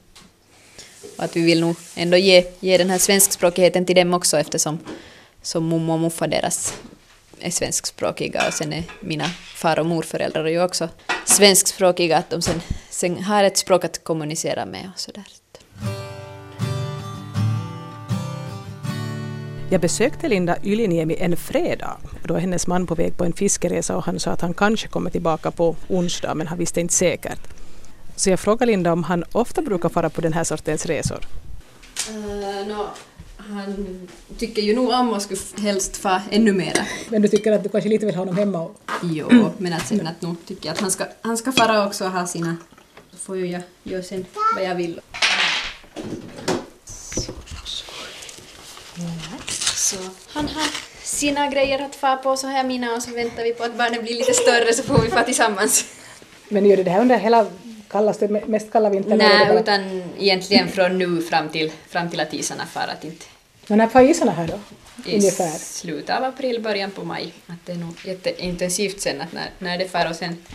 Och 1.17 1.23
att 1.23 1.35
vi 1.35 1.41
vill 1.41 1.61
nog 1.61 1.75
ändå 1.95 2.17
ge, 2.17 2.45
ge 2.59 2.77
den 2.77 2.89
här 2.89 2.97
svenskspråkigheten 2.97 3.85
till 3.85 3.95
dem 3.95 4.13
också 4.13 4.37
eftersom 4.37 4.79
som 5.41 5.63
mommo 5.63 5.93
och 5.93 5.99
muffa 5.99 6.27
deras 6.27 6.73
är 7.39 7.51
svenskspråkiga 7.51 8.47
och 8.47 8.53
sen 8.53 8.73
är 8.73 8.83
mina 8.99 9.29
far 9.55 9.79
och 9.79 9.85
morföräldrar 9.85 10.45
ju 10.45 10.63
också 10.63 10.89
svenskspråkiga 11.25 12.17
att 12.17 12.29
de 12.29 12.41
sen, 12.41 12.61
sen 12.89 13.23
har 13.23 13.43
ett 13.43 13.57
språk 13.57 13.85
att 13.85 14.03
kommunicera 14.03 14.65
med 14.65 14.91
och 14.93 14.99
sådär. 14.99 15.23
Jag 19.71 19.81
besökte 19.81 20.29
Linda 20.29 20.57
Yliniemi 20.63 21.15
en 21.19 21.37
fredag. 21.37 21.97
Då 22.23 22.35
är 22.35 22.39
hennes 22.39 22.67
man 22.67 22.87
på 22.87 22.95
väg 22.95 23.17
på 23.17 23.23
en 23.23 23.33
fiskeresa 23.33 23.97
och 23.97 24.03
han 24.03 24.19
sa 24.19 24.31
att 24.31 24.41
han 24.41 24.53
kanske 24.53 24.87
kommer 24.87 25.09
tillbaka 25.09 25.51
på 25.51 25.75
onsdag 25.87 26.35
men 26.35 26.47
han 26.47 26.57
visste 26.57 26.81
inte 26.81 26.93
säkert. 26.93 27.39
Så 28.15 28.29
jag 28.29 28.39
frågade 28.39 28.65
Linda 28.65 28.93
om 28.93 29.03
han 29.03 29.23
ofta 29.31 29.61
brukar 29.61 29.89
fara 29.89 30.09
på 30.09 30.21
den 30.21 30.33
här 30.33 30.43
sortens 30.43 30.85
resor. 30.85 31.19
Uh, 32.09 32.67
no, 32.67 32.87
han 33.37 34.07
tycker 34.37 34.61
ju 34.61 34.75
nog 34.75 34.89
om 34.89 35.13
och 35.13 35.21
skulle 35.21 35.39
helst 35.57 35.97
få 35.97 36.19
ännu 36.31 36.53
mera. 36.53 36.85
Men 37.09 37.21
du 37.21 37.27
tycker 37.27 37.51
att 37.51 37.63
du 37.63 37.69
kanske 37.69 37.89
lite 37.89 38.05
vill 38.05 38.15
ha 38.15 38.21
honom 38.21 38.37
hemma? 38.37 38.61
Och... 38.61 38.75
Jo, 39.03 39.51
men 39.57 39.73
att 39.73 39.87
sen 39.87 40.07
att 40.07 40.21
nog 40.21 40.35
tycker 40.45 40.65
jag 40.65 40.73
att 40.73 40.81
han 40.81 40.91
ska, 40.91 41.05
han 41.21 41.37
ska 41.37 41.51
fara 41.51 41.87
också 41.87 42.05
och 42.05 42.11
ha 42.11 42.27
sina... 42.27 42.57
Så 43.11 43.17
får 43.17 43.37
ju 43.37 43.47
jag 43.47 43.61
göra 43.83 44.03
sen 44.03 44.25
vad 44.55 44.63
jag 44.63 44.75
vill. 44.75 45.01
Så 49.91 49.97
han 50.27 50.47
har 50.47 50.67
sina 51.03 51.47
grejer 51.47 51.79
att 51.85 51.95
få 51.95 52.17
på 52.17 52.37
så 52.37 52.47
har 52.47 52.57
jag 52.57 52.65
mina 52.65 52.95
och 52.95 53.03
så 53.03 53.11
väntar 53.11 53.43
vi 53.43 53.53
på 53.53 53.63
att 53.63 53.77
barnen 53.77 54.03
blir 54.03 54.15
lite 54.15 54.33
större 54.33 54.73
så 54.73 54.83
får 54.83 55.01
vi 55.01 55.09
få 55.09 55.21
tillsammans. 55.23 55.85
Men 56.49 56.65
gör 56.65 56.77
du 56.77 56.83
det 56.83 56.91
här 56.91 57.01
under 57.01 57.17
hela 57.17 57.47
kallaste, 57.89 58.27
mest 58.27 58.71
kalla 58.71 58.89
vintern? 58.89 59.17
Nej, 59.17 59.45
bara- 59.47 59.59
utan 59.59 60.03
egentligen 60.19 60.67
från 60.67 60.97
nu 60.97 61.21
fram 61.21 61.49
till, 61.49 61.71
fram 61.89 62.09
till 62.09 62.19
att 62.19 62.33
isarna 62.33 62.65
far 62.65 62.87
att 62.87 63.03
inte 63.03 63.25
Men 63.67 63.77
när 63.77 63.87
far 63.87 64.01
isarna 64.01 64.31
här 64.31 64.47
då? 64.47 64.59
i 65.05 65.15
Ungefär? 65.15 65.49
slutet 65.59 66.17
av 66.17 66.23
april, 66.23 66.61
början 66.61 66.91
på 66.91 67.03
maj. 67.03 67.33
Att 67.47 67.65
det 67.65 67.71
är 67.71 67.77
nog 67.77 67.95
jätteintensivt 68.05 69.01
sen 69.01 69.21
att 69.21 69.31
när, 69.31 69.49
när 69.59 69.77
det 69.77 69.87
far 69.87 70.09
och 70.09 70.15
sen, 70.15 70.45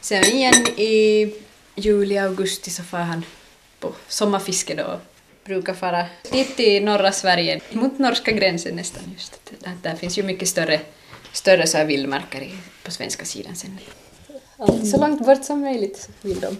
sen 0.00 0.24
igen 0.24 0.54
i, 0.76 1.32
juli, 1.74 2.18
augusti 2.18 2.70
så 2.70 2.82
far 2.82 2.98
han 2.98 3.24
på 3.80 3.92
sommarfiske 4.08 4.74
då. 4.74 5.00
Brukar 5.48 5.74
fara 5.74 6.06
dit 6.32 6.56
till 6.56 6.84
norra 6.84 7.12
Sverige, 7.12 7.60
mot 7.72 7.98
norska 7.98 8.32
gränsen 8.32 8.74
nästan 8.76 9.02
just. 9.12 9.40
Där, 9.58 9.72
där 9.82 9.94
finns 9.94 10.18
ju 10.18 10.22
mycket 10.22 10.48
större, 10.48 10.80
större 11.32 11.66
så 11.66 11.78
här 11.78 11.84
vildmarker 11.84 12.50
på 12.84 12.90
svenska 12.90 13.24
sidan 13.24 13.54
sen. 13.56 13.78
Alltid 14.58 14.90
så 14.90 15.00
långt 15.00 15.26
bort 15.26 15.44
som 15.44 15.60
möjligt 15.60 16.08
vill 16.22 16.40
de. 16.40 16.56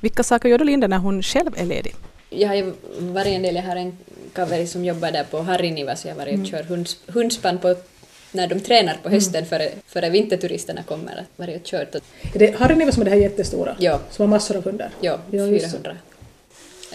Vilka 0.00 0.22
saker 0.22 0.48
gör 0.48 0.58
då 0.58 0.64
Linda 0.64 0.86
när 0.86 0.98
hon 0.98 1.22
själv 1.22 1.50
är 1.56 1.64
ledig? 1.64 1.94
Jag 2.30 2.48
har 2.48 2.54
ju 2.54 2.72
varit 2.98 3.26
en 3.26 3.42
del, 3.42 3.54
jag 3.54 3.62
har 3.62 3.76
en 3.76 3.98
kaveri 4.32 4.66
som 4.66 4.84
jobbar 4.84 5.10
där 5.10 5.24
på 5.24 5.42
Harriniva 5.42 5.96
så 5.96 6.08
jag 6.08 6.14
har 6.14 6.18
varit 6.18 6.40
och 6.40 6.46
kört 6.46 6.66
hunds, 6.68 6.96
hundspann 7.06 7.58
på 7.58 7.76
när 8.32 8.46
de 8.46 8.60
tränar 8.60 8.96
på 9.02 9.08
hösten 9.08 9.46
före, 9.46 9.68
före 9.86 10.10
vinterturisterna 10.10 10.82
kommer. 10.82 11.12
Att 11.16 11.38
varit 11.38 11.56
och 11.60 11.66
kört. 11.66 11.94
Och, 11.94 12.02
Är 12.34 12.38
det 12.38 12.58
Harriniva 12.58 12.92
som 12.92 13.00
är 13.00 13.04
det 13.04 13.10
här 13.10 13.18
jättestora? 13.18 13.76
Ja. 13.78 14.00
Som 14.10 14.22
har 14.22 14.30
massor 14.30 14.56
av 14.56 14.64
hundar? 14.64 14.90
ja, 15.00 15.18
Ja, 15.30 15.46
just 15.46 15.66
400. 15.66 15.96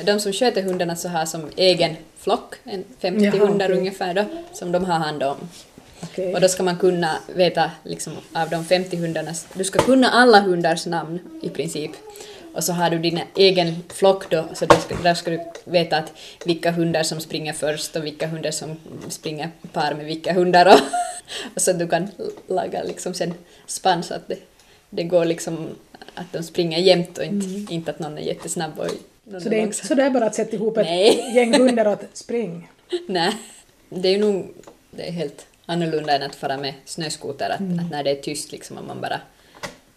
De 0.03 0.19
som 0.19 0.33
sköter 0.33 0.61
hundarna 0.61 0.95
så 0.95 1.09
har 1.09 1.25
som 1.25 1.49
egen 1.55 1.95
flock, 2.17 2.55
en 2.63 2.83
50 2.99 3.25
Jaha, 3.25 3.37
hundar 3.37 3.65
okej. 3.65 3.77
ungefär 3.77 4.13
då, 4.13 4.25
som 4.53 4.71
de 4.71 4.85
har 4.85 4.99
hand 4.99 5.23
om. 5.23 5.37
Okej. 6.03 6.33
Och 6.33 6.41
då 6.41 6.47
ska 6.47 6.63
man 6.63 6.77
kunna 6.77 7.17
veta 7.35 7.71
liksom, 7.83 8.13
av 8.33 8.49
de 8.49 8.65
50 8.65 8.97
hundarna, 8.97 9.31
du 9.53 9.63
ska 9.63 9.79
kunna 9.79 10.09
alla 10.09 10.39
hundars 10.39 10.85
namn 10.85 11.19
i 11.41 11.49
princip. 11.49 11.91
Och 12.53 12.63
så 12.63 12.73
har 12.73 12.89
du 12.89 12.99
din 12.99 13.19
egen 13.35 13.83
flock 13.89 14.29
då, 14.29 14.45
så 14.53 14.65
då 14.65 14.75
ska, 14.75 14.95
där 14.95 15.13
ska 15.13 15.31
du 15.31 15.39
veta 15.63 15.97
att 15.97 16.11
vilka 16.45 16.71
hundar 16.71 17.03
som 17.03 17.19
springer 17.19 17.53
först 17.53 17.95
och 17.95 18.05
vilka 18.05 18.27
hundar 18.27 18.51
som 18.51 18.77
springer 19.09 19.49
par 19.73 19.93
med 19.93 20.05
vilka 20.05 20.33
hundar 20.33 20.65
och, 20.65 20.79
och 21.55 21.61
så 21.61 21.73
du 21.73 21.87
kan 21.87 22.07
laga 22.47 22.83
liksom 22.83 23.13
sen 23.13 23.33
spann 23.65 24.03
så 24.03 24.13
att 24.13 24.27
det, 24.27 24.37
det 24.89 25.03
går 25.03 25.25
liksom 25.25 25.67
att 26.15 26.33
de 26.33 26.43
springer 26.43 26.79
jämnt 26.79 27.17
och 27.17 27.23
inte, 27.23 27.73
inte 27.73 27.91
att 27.91 27.99
någon 27.99 28.17
är 28.17 28.21
jättesnabb 28.21 28.79
och 28.79 28.89
Så 29.31 29.49
det 29.49 29.55
är 29.55 29.61
inte 29.61 29.87
så 29.87 29.95
det 29.95 30.03
är 30.03 30.09
bara 30.09 30.25
att 30.25 30.35
sätta 30.35 30.55
ihop 30.55 30.77
ett 30.77 30.85
Nej. 30.85 31.31
gäng 31.35 31.53
hundar 31.53 31.85
och 31.85 31.93
att 31.93 32.17
spring? 32.17 32.69
Nej, 33.07 33.33
det 33.89 34.09
är 34.09 34.11
ju 34.11 34.19
nog 34.19 34.53
det 34.91 35.07
är 35.07 35.11
helt 35.11 35.47
annorlunda 35.65 36.15
än 36.15 36.23
att 36.23 36.35
fara 36.35 36.57
med 36.57 36.73
snöskoter, 36.85 37.49
att, 37.49 37.61
att 37.61 37.91
när 37.91 38.03
det 38.03 38.11
är 38.11 38.15
tyst 38.15 38.51
liksom 38.51 38.77
och 38.77 38.85
man 38.85 39.01
bara, 39.01 39.21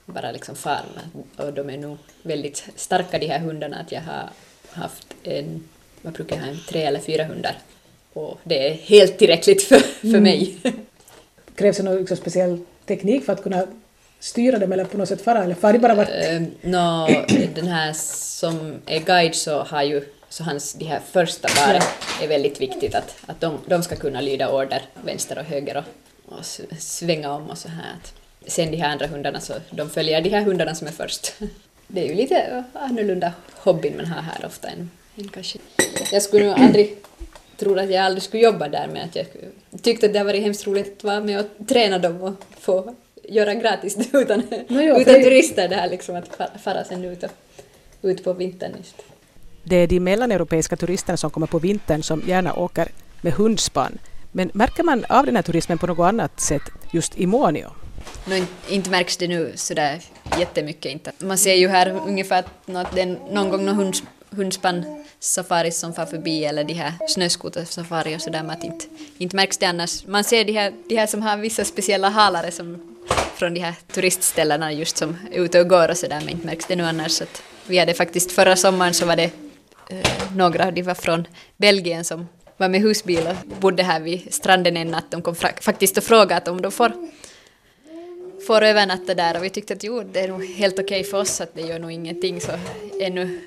bara 0.06 0.32
liksom 0.32 0.56
far. 0.56 0.80
Och 1.36 1.52
de 1.52 1.70
är 1.70 1.78
nog 1.78 1.98
väldigt 2.22 2.64
starka 2.76 3.18
de 3.18 3.26
här 3.26 3.38
hundarna, 3.38 3.76
att 3.76 3.92
jag 3.92 4.00
har 4.00 4.30
haft 4.70 5.14
en, 5.22 5.68
vad 6.02 6.12
brukar 6.12 6.36
jag 6.36 6.42
ha, 6.42 6.50
en 6.50 6.60
tre 6.68 6.82
eller 6.82 7.00
fyra 7.00 7.24
hundar. 7.24 7.58
Och 8.12 8.40
det 8.44 8.68
är 8.68 8.74
helt 8.74 9.18
tillräckligt 9.18 9.62
för, 9.62 9.78
för 9.78 10.20
mig. 10.20 10.56
Krävs 11.54 11.76
det 11.76 11.82
någon 11.82 11.96
liksom 11.96 12.16
speciell 12.16 12.58
teknik 12.86 13.24
för 13.24 13.32
att 13.32 13.42
kunna 13.42 13.66
styra 14.20 14.58
dem 14.58 14.72
eller 14.72 14.84
på 14.84 14.98
något 14.98 15.08
sätt 15.08 15.22
fara 15.22 15.44
eller 15.44 15.54
far 15.54 15.78
bara 15.78 15.94
vart? 15.94 16.08
Uh, 16.08 16.42
Nå, 16.62 17.08
den 17.54 17.66
här 17.66 17.92
som 17.92 18.74
är 18.86 19.00
guide 19.00 19.34
så 19.34 19.62
har 19.62 19.82
ju 19.82 20.04
så 20.28 20.44
hans, 20.44 20.74
de 20.74 20.84
här 20.84 21.00
första 21.12 21.48
paren 21.48 21.82
är 22.22 22.28
väldigt 22.28 22.60
viktigt 22.60 22.94
att, 22.94 23.16
att 23.26 23.40
de, 23.40 23.58
de 23.66 23.82
ska 23.82 23.96
kunna 23.96 24.20
lyda 24.20 24.52
order 24.52 24.82
vänster 25.04 25.38
och 25.38 25.44
höger 25.44 25.76
och, 25.76 26.36
och 26.36 26.44
svänga 26.78 27.32
om 27.32 27.50
och 27.50 27.58
så 27.58 27.68
här. 27.68 27.94
Att 28.02 28.14
sen 28.52 28.70
de 28.70 28.76
här 28.76 28.88
andra 28.88 29.06
hundarna 29.06 29.40
så 29.40 29.52
de 29.70 29.90
följer 29.90 30.20
de 30.20 30.30
här 30.30 30.42
hundarna 30.42 30.74
som 30.74 30.86
är 30.86 30.92
först. 30.92 31.32
Det 31.92 32.04
är 32.04 32.08
ju 32.08 32.14
lite 32.14 32.64
annorlunda 32.72 33.32
hobbyn 33.54 33.96
man 33.96 34.06
har 34.06 34.22
här 34.22 34.46
ofta 34.46 34.68
än, 34.68 34.90
än 35.16 35.28
kanske. 35.28 35.58
Jag 36.12 36.22
skulle 36.22 36.46
nog 36.46 36.58
aldrig 36.58 36.96
tro 37.56 37.78
att 37.78 37.90
jag 37.90 38.04
aldrig 38.04 38.22
skulle 38.22 38.42
jobba 38.42 38.68
där 38.68 38.88
men 38.92 39.04
att 39.04 39.16
jag 39.16 39.26
tyckte 39.82 40.06
att 40.06 40.12
det 40.12 40.18
har 40.18 40.26
varit 40.26 40.42
hemskt 40.42 40.66
roligt 40.66 40.96
att 40.96 41.04
vara 41.04 41.20
med 41.20 41.40
och 41.40 41.66
träna 41.68 41.98
dem 41.98 42.22
och 42.22 42.34
få 42.60 42.94
göra 43.30 43.54
gratis 43.54 43.96
utan, 44.12 44.38
No, 44.68 44.80
jo, 44.80 44.96
utan 45.00 45.14
turister 45.14 45.68
det 45.68 45.74
här 45.76 45.88
liksom 45.90 46.16
att 46.16 46.28
fa- 46.38 46.58
fara 46.64 46.84
sen 46.84 47.04
ut, 47.04 47.22
och, 47.22 47.30
ut 48.02 48.24
på 48.24 48.32
vintern 48.32 48.72
just. 48.78 48.96
Det 49.64 49.76
är 49.76 49.86
de 49.86 50.00
mellaneuropeiska 50.00 50.76
turisterna 50.76 51.16
som 51.16 51.30
kommer 51.30 51.46
på 51.46 51.58
vintern 51.58 52.02
som 52.02 52.22
gärna 52.26 52.54
åker 52.54 52.88
med 53.20 53.32
hundspann. 53.32 53.98
Men 54.32 54.50
märker 54.54 54.82
man 54.82 55.04
av 55.08 55.26
den 55.26 55.36
här 55.36 55.42
turismen 55.42 55.78
på 55.78 55.86
något 55.86 56.04
annat 56.08 56.40
sätt 56.40 56.62
just 56.92 57.18
i 57.18 57.26
Muonio? 57.26 57.70
No, 58.26 58.34
in- 58.34 58.46
inte 58.68 58.90
märks 58.90 59.16
det 59.16 59.28
nu 59.28 59.52
sådär 59.54 60.02
jättemycket 60.38 60.92
inte. 60.92 61.12
Man 61.18 61.38
ser 61.38 61.54
ju 61.54 61.68
här 61.68 62.00
ungefär 62.06 62.44
att 62.74 62.94
det 62.94 63.00
är 63.00 63.18
någon 63.32 63.48
gång 63.50 63.64
någon 63.64 63.74
hunds, 63.76 64.02
hundspann 64.30 65.04
safaris 65.20 65.78
som 65.78 65.92
far 65.94 66.06
förbi 66.06 66.44
eller 66.44 66.64
de 66.64 66.74
här 66.74 66.92
snöskotersafari 67.08 68.16
och 68.16 68.20
sådär 68.20 68.42
men 68.42 68.50
att 68.50 68.64
inte, 68.64 68.84
inte 69.18 69.36
märks 69.36 69.58
det 69.58 69.66
annars. 69.66 70.06
Man 70.06 70.24
ser 70.24 70.44
de 70.44 70.52
här, 70.52 70.72
de 70.88 70.96
här 70.96 71.06
som 71.06 71.22
har 71.22 71.36
vissa 71.36 71.64
speciella 71.64 72.08
halare 72.08 72.50
som 72.50 72.89
från 73.34 73.54
de 73.54 73.60
här 73.60 73.74
turistställena 73.92 74.72
just 74.72 74.96
som 74.96 75.16
är 75.32 75.40
ute 75.40 75.60
och 75.60 75.68
går 75.68 75.88
och 75.88 75.96
sådär 75.96 76.20
men 76.20 76.28
inte 76.28 76.46
märks 76.46 76.66
det 76.66 76.76
nu 76.76 76.84
annars. 76.84 77.12
Så 77.12 77.24
att 77.24 77.42
vi 77.66 77.78
hade 77.78 77.94
faktiskt 77.94 78.32
förra 78.32 78.56
sommaren 78.56 78.94
så 78.94 79.06
var 79.06 79.16
det 79.16 79.30
eh, 79.90 80.32
några, 80.36 80.70
de 80.70 80.82
var 80.82 80.94
från 80.94 81.26
Belgien 81.56 82.04
som 82.04 82.28
var 82.56 82.68
med 82.68 82.80
husbil 82.80 83.26
och 83.26 83.60
bodde 83.60 83.82
här 83.82 84.00
vid 84.00 84.34
stranden 84.34 84.76
en 84.76 84.88
natt. 84.88 85.10
De 85.10 85.22
kom 85.22 85.34
faktiskt 85.34 85.98
och 85.98 86.04
frågade 86.04 86.36
att 86.36 86.48
om 86.48 86.62
de 86.62 86.72
får 86.72 86.92
får 88.46 88.62
övernatta 88.62 89.14
där 89.14 89.36
och 89.36 89.44
vi 89.44 89.50
tyckte 89.50 89.74
att 89.74 89.84
jo, 89.84 90.02
det 90.12 90.20
är 90.20 90.28
nog 90.28 90.44
helt 90.44 90.78
okej 90.78 91.04
för 91.04 91.18
oss 91.18 91.40
att 91.40 91.54
det 91.54 91.62
gör 91.62 91.78
nog 91.78 91.92
ingenting 91.92 92.40
så 92.40 92.52
ännu 93.00 93.40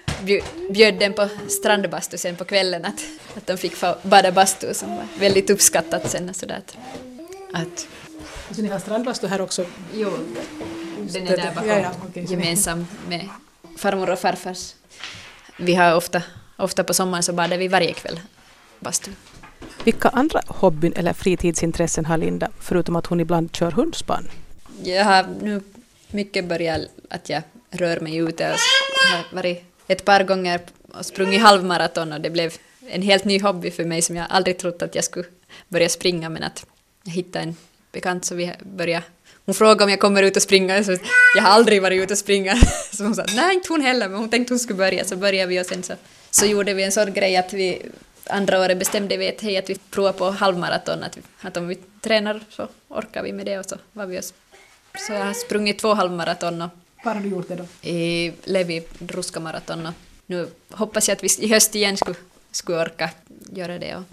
bjöd 0.69 0.99
den 0.99 1.13
på 1.13 1.27
strandbastu 1.47 2.17
sen 2.17 2.35
på 2.35 2.45
kvällen 2.45 2.85
att, 2.85 3.03
att 3.37 3.47
de 3.47 3.57
fick 3.57 3.73
bada 4.03 4.31
bastu 4.31 4.73
som 4.73 4.95
var 4.95 5.05
väldigt 5.19 5.49
uppskattat 5.49 6.11
sen 6.11 6.29
och 6.29 6.35
sådär 6.35 6.61
att, 7.53 7.87
att 8.53 8.57
Så 8.57 8.61
ni 8.63 8.69
har 8.69 8.79
strandbastu 8.79 9.27
här 9.27 9.41
också? 9.41 9.65
jo, 9.93 10.09
den 11.13 11.27
är 11.27 11.37
där 11.37 11.51
bakom 11.55 11.69
Ja, 11.69 11.79
ja, 11.79 11.91
ni- 12.13 12.23
gemensam 12.31 12.87
med 13.09 13.29
farmor 13.77 14.09
och 14.09 14.19
farfars. 14.19 14.73
Vi 15.57 15.75
har 15.75 15.95
ofta, 15.95 16.21
ofta 16.57 16.83
på 16.83 16.93
sommaren 16.93 17.23
så 17.23 17.33
badar 17.33 17.57
vi 17.57 17.67
varje 17.67 17.93
kväll 17.93 18.19
bastu. 18.79 19.11
Vilka 19.83 20.09
andra 20.09 20.41
hobbyn 20.47 20.93
eller 20.95 21.13
fritidsintressen 21.13 22.05
har 22.05 22.17
Linda, 22.17 22.49
förutom 22.59 22.95
att 22.95 23.05
hon 23.05 23.19
ibland 23.19 23.55
kör 23.55 23.71
hundspann? 23.71 24.29
Jag 24.83 25.05
har 25.05 25.25
nu 25.41 25.61
mycket 26.11 26.45
börjat 26.45 26.81
att 27.09 27.29
jag 27.29 27.41
rör 27.71 27.99
mig 27.99 28.15
ute. 28.15 28.43
och 28.53 28.57
Jag 29.11 29.17
har 29.17 29.35
varit 29.35 29.63
ett 29.87 30.05
par 30.05 30.23
gånger 30.23 30.59
och 30.93 31.05
sprungit 31.05 31.41
halvmaraton 31.41 32.13
och 32.13 32.21
det 32.21 32.29
blev 32.29 32.53
en 32.89 33.01
helt 33.01 33.25
ny 33.25 33.39
hobby 33.41 33.71
för 33.71 33.85
mig 33.85 34.01
som 34.01 34.15
jag 34.15 34.25
aldrig 34.29 34.57
trott 34.57 34.81
att 34.81 34.95
jag 34.95 35.03
skulle 35.03 35.25
börja 35.67 35.89
springa 35.89 36.29
men 36.29 36.43
att 36.43 36.65
jag 37.03 37.13
hittade 37.13 37.43
en 37.45 37.55
bekant 37.93 38.25
så 38.25 38.35
vi 38.35 38.51
började 38.63 39.03
hon 39.45 39.55
frågade 39.55 39.83
om 39.83 39.89
jag 39.89 39.99
kommer 39.99 40.23
ut 40.23 40.35
och 40.35 40.41
springa, 40.41 40.83
så 40.83 40.97
jag 41.35 41.43
har 41.43 41.49
aldrig 41.49 41.81
varit 41.81 42.03
ute 42.03 42.13
och 42.13 42.17
springa. 42.17 42.55
Så 42.91 43.03
hon 43.03 43.15
sa 43.15 43.25
nej, 43.35 43.55
inte 43.55 43.69
hon 43.69 43.81
heller, 43.81 44.09
men 44.09 44.19
hon 44.19 44.29
tänkte 44.29 44.53
hon 44.53 44.59
skulle 44.59 44.77
börja, 44.77 45.05
så 45.05 45.15
började 45.15 45.49
vi 45.49 45.61
och 45.61 45.65
sen 45.65 45.83
så, 45.83 45.93
så 46.31 46.45
gjorde 46.45 46.73
vi 46.73 46.83
en 46.83 46.91
sån 46.91 47.13
grej 47.13 47.37
att 47.37 47.53
vi 47.53 47.81
andra 48.27 48.59
året 48.61 48.79
bestämde 48.79 49.17
vi 49.17 49.29
att 49.29 49.41
hej, 49.41 49.57
att 49.57 49.69
vi 49.69 49.75
provar 49.75 50.13
på 50.13 50.29
halvmaraton, 50.29 51.03
att, 51.03 51.17
vi, 51.17 51.21
att 51.41 51.57
om 51.57 51.67
vi 51.67 51.75
tränar 52.01 52.41
så 52.49 52.67
orkar 52.87 53.23
vi 53.23 53.33
med 53.33 53.45
det 53.45 53.59
och 53.59 53.65
så 53.65 53.75
var 53.93 54.05
vi 54.05 54.19
och 54.19 54.23
så 54.23 55.13
jag 55.13 55.25
har 55.25 55.33
sprungit 55.33 55.79
två 55.79 55.93
halvmaraton 55.93 56.61
och 56.61 56.69
Var 57.03 57.13
har 57.13 57.21
du 57.21 57.29
gjort 57.29 57.47
det 57.47 57.55
då? 57.55 57.89
i 57.89 58.33
Levi 58.43 58.83
Ruska-maraton 58.99 59.85
och 59.85 59.93
nu 60.25 60.47
hoppas 60.71 61.07
jag 61.07 61.15
att 61.15 61.23
vi 61.23 61.45
i 61.45 61.49
höst 61.49 61.75
igen 61.75 61.97
skulle, 61.97 62.15
skulle 62.51 62.77
orka 62.77 63.09
göra 63.53 63.79
det. 63.79 63.95
Och 63.95 64.03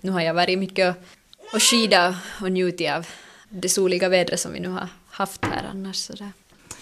nu 0.00 0.10
har 0.10 0.20
jag 0.20 0.34
varit 0.34 0.58
mycket 0.58 0.96
och, 0.96 1.02
och 1.52 1.62
skida 1.62 2.16
och 2.40 2.52
njutit 2.52 2.90
av 2.90 3.06
det 3.48 3.68
soliga 3.68 4.08
vädret 4.08 4.40
som 4.40 4.52
vi 4.52 4.60
nu 4.60 4.68
har 4.68 4.88
haft 5.10 5.44
här 5.44 5.68
annars. 5.70 5.96
Sådär. 5.96 6.32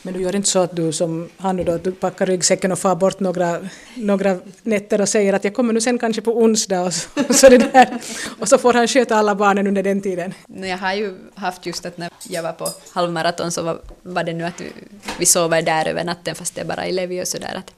Men 0.03 0.15
du 0.15 0.23
gör 0.23 0.37
inte 0.37 0.49
så 0.49 0.59
att 0.59 0.77
du 0.77 0.93
som 0.93 1.29
Hannu 1.37 1.65
då, 1.65 1.73
att 1.73 1.85
du 1.85 1.93
packar 1.93 2.27
ryggsäcken 2.27 2.73
och 2.73 2.79
far 2.79 2.95
bort 2.95 3.21
några, 3.21 3.69
några 3.95 4.39
nätter 4.63 5.01
och 5.01 5.09
säger 5.09 5.33
att 5.33 5.45
jag 5.45 5.55
kommer 5.55 5.73
nu 5.73 5.81
sen 5.81 5.99
kanske 5.99 6.23
på 6.23 6.39
onsdag 6.39 6.81
och 6.83 6.95
så, 6.95 7.09
och 7.29 7.35
så, 7.35 7.49
det 7.49 7.59
där. 7.59 8.01
Och 8.39 8.49
så 8.49 8.59
får 8.59 8.75
han 8.75 8.89
sköta 8.89 9.17
alla 9.17 9.35
barnen 9.35 9.67
under 9.67 9.83
den 9.83 10.01
tiden. 10.01 10.35
Jag 10.47 10.79
har 10.79 10.95
ju 10.95 11.19
haft 11.35 11.67
just 11.67 11.87
att 11.87 11.99
när 11.99 12.11
jag 12.29 12.43
var 12.43 12.53
på 12.53 12.69
halvmaraton 12.93 13.53
så 13.53 13.63
var, 13.63 13.79
var 14.03 14.25
det 14.25 14.33
nu 14.33 14.45
att 14.45 14.61
vi, 14.61 14.73
vi 15.19 15.27
sover 15.27 15.63
där 15.63 15.89
över 15.89 16.05
natten 16.05 16.35
fast 16.35 16.55
det 16.55 16.61
är 16.61 16.65
bara 16.65 16.87
i 16.87 16.93
Levi 16.93 17.23
och 17.23 17.29
sådär. 17.29 17.55
Att, 17.55 17.75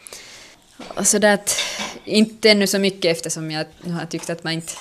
och 0.98 1.06
sådär 1.06 1.34
att 1.34 1.56
inte 2.04 2.50
ännu 2.50 2.66
så 2.66 2.78
mycket 2.78 3.16
eftersom 3.16 3.50
jag 3.50 3.66
nu 3.82 3.92
har 3.92 4.06
tyckt 4.06 4.30
att 4.30 4.44
man 4.44 4.52
inte, 4.52 4.72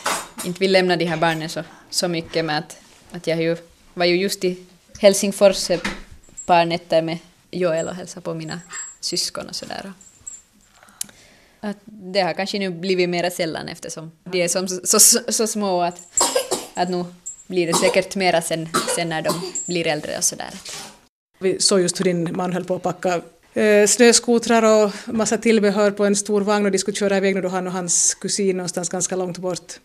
inte 0.45 0.60
vill 0.60 0.71
lämna 0.71 0.95
de 0.95 1.06
här 1.06 1.17
barnen 1.17 1.50
så, 1.50 1.63
så 1.89 2.08
mycket 2.08 2.45
med 2.45 2.58
att, 2.58 2.78
att 3.12 3.28
jag 3.28 3.41
ju, 3.41 3.58
var 3.93 4.06
ju 4.06 4.15
just 4.15 4.43
i 4.43 4.58
Helsingfors 5.00 5.69
ett 5.69 5.88
par 6.45 6.65
nätter 6.65 7.02
med 7.02 7.17
Joel 7.52 7.88
och 7.88 7.95
hälsade 7.95 8.21
på 8.21 8.34
mina 8.34 8.62
syskon 9.00 9.47
och 9.50 9.56
sådär. 9.56 9.93
Att 11.60 11.78
det 11.86 12.21
har 12.21 12.34
kanske 12.34 12.60
nu 12.60 12.69
blivit 12.69 13.10
mera 13.10 13.30
sällan 13.30 13.67
eftersom 13.67 14.12
de 14.23 14.43
är 14.43 14.47
som, 14.47 14.67
så, 14.67 15.00
så, 15.00 15.19
så 15.30 15.47
små 15.47 15.82
att, 15.82 16.02
att 16.73 16.89
nu 16.89 17.06
blir 17.47 17.67
det 17.67 17.73
säkert 17.73 18.15
mera 18.15 18.41
sen, 18.41 18.69
sen 18.95 19.10
när 19.10 19.21
de 19.21 19.54
blir 19.67 19.88
äldre 19.88 20.17
och 20.17 20.23
sådär. 20.23 20.50
Vi 21.39 21.60
såg 21.60 21.82
just 21.82 22.00
hur 22.00 22.06
din 22.06 22.36
man 22.36 22.54
höll 22.54 22.65
på 22.65 22.76
att 22.76 22.84
packa 22.84 23.21
eh, 23.54 23.88
snöskotrar 23.88 24.63
och 24.63 24.91
massa 25.06 25.38
tillbehör 25.38 25.91
på 25.91 26.06
en 26.06 26.15
stor 26.15 26.41
vagn 26.41 26.65
och 26.65 26.71
de 26.71 26.78
skulle 26.78 26.97
köra 26.97 27.17
iväg 27.17 27.36
nu 27.36 27.41
då 27.41 27.50
han 27.50 27.67
och 27.67 27.73
hans 27.73 28.15
kusin 28.15 28.58
någonstans 28.58 28.89
ganska 28.89 29.15
långt 29.15 29.38
bort. 29.38 29.80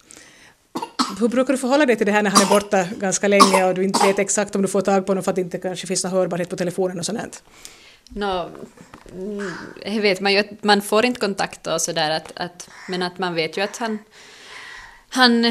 Hur 1.21 1.29
brukar 1.29 1.53
du 1.53 1.59
förhålla 1.59 1.87
dig 1.87 1.97
till 1.97 2.07
det 2.07 2.13
här 2.13 2.23
när 2.23 2.31
han 2.31 2.43
är 2.43 2.49
borta 2.49 2.85
ganska 2.97 3.29
länge 3.29 3.65
och 3.65 3.75
du 3.75 3.85
inte 3.85 4.07
vet 4.07 4.19
exakt 4.19 4.57
om 4.57 4.63
du 4.63 4.69
får 4.69 4.81
tag 4.81 5.07
på 5.07 5.11
honom 5.11 5.25
för 5.25 5.31
att 5.31 5.37
det 5.37 5.41
inte 5.41 5.59
kanske 5.59 5.87
finns 5.87 6.05
någon 6.05 6.13
hörbarhet 6.13 6.51
på 6.51 6.57
telefonen 6.57 6.99
och 6.99 7.07
sånt? 7.07 7.43
Nå, 8.09 8.51
mm, 9.13 9.53
det 9.85 10.01
vet 10.01 10.21
man 10.21 10.33
ju 10.33 10.39
att 10.39 10.65
man 10.65 10.83
får 10.83 11.05
inte 11.05 11.21
kontakt 11.21 11.67
och 11.67 11.81
sådär 11.81 12.11
att, 12.11 12.33
att, 12.37 12.69
men 12.89 13.03
att 13.03 13.19
man 13.19 13.35
vet 13.35 13.57
ju 13.57 13.61
att 13.63 13.77
han, 13.77 13.99
han 15.09 15.45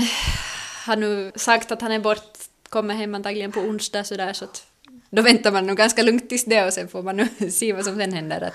har 0.85 0.95
nu 0.95 1.31
sagt 1.35 1.71
att 1.71 1.81
han 1.81 1.91
är 1.91 1.99
bort, 1.99 2.37
kommer 2.69 2.93
hem 2.93 3.15
antagligen 3.15 3.51
på 3.51 3.59
onsdag 3.59 4.03
sådär 4.03 4.33
så 4.33 4.45
att 4.45 4.65
då 5.09 5.21
väntar 5.21 5.51
man 5.51 5.67
nog 5.67 5.77
ganska 5.77 6.03
lugnt 6.03 6.29
tills 6.29 6.45
det 6.45 6.65
och 6.65 6.73
sen 6.73 6.87
får 6.87 7.03
man 7.03 7.17
nu 7.17 7.27
se 7.51 7.73
vad 7.73 7.85
som 7.85 7.95
sen 7.95 8.13
händer. 8.13 8.41
Att 8.41 8.53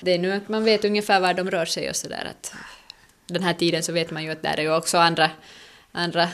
det 0.00 0.14
är 0.14 0.18
nu 0.18 0.32
att 0.32 0.48
man 0.48 0.64
vet 0.64 0.84
ungefär 0.84 1.20
var 1.20 1.34
de 1.34 1.50
rör 1.50 1.64
sig 1.64 1.90
och 1.90 1.96
sådär 1.96 2.30
att 2.30 2.54
den 3.26 3.42
här 3.42 3.54
tiden 3.54 3.82
så 3.82 3.92
vet 3.92 4.10
man 4.10 4.24
ju 4.24 4.30
att 4.30 4.42
där 4.42 4.58
är 4.58 4.62
ju 4.62 4.74
också 4.74 4.98
andra, 4.98 5.30
andra 5.92 6.28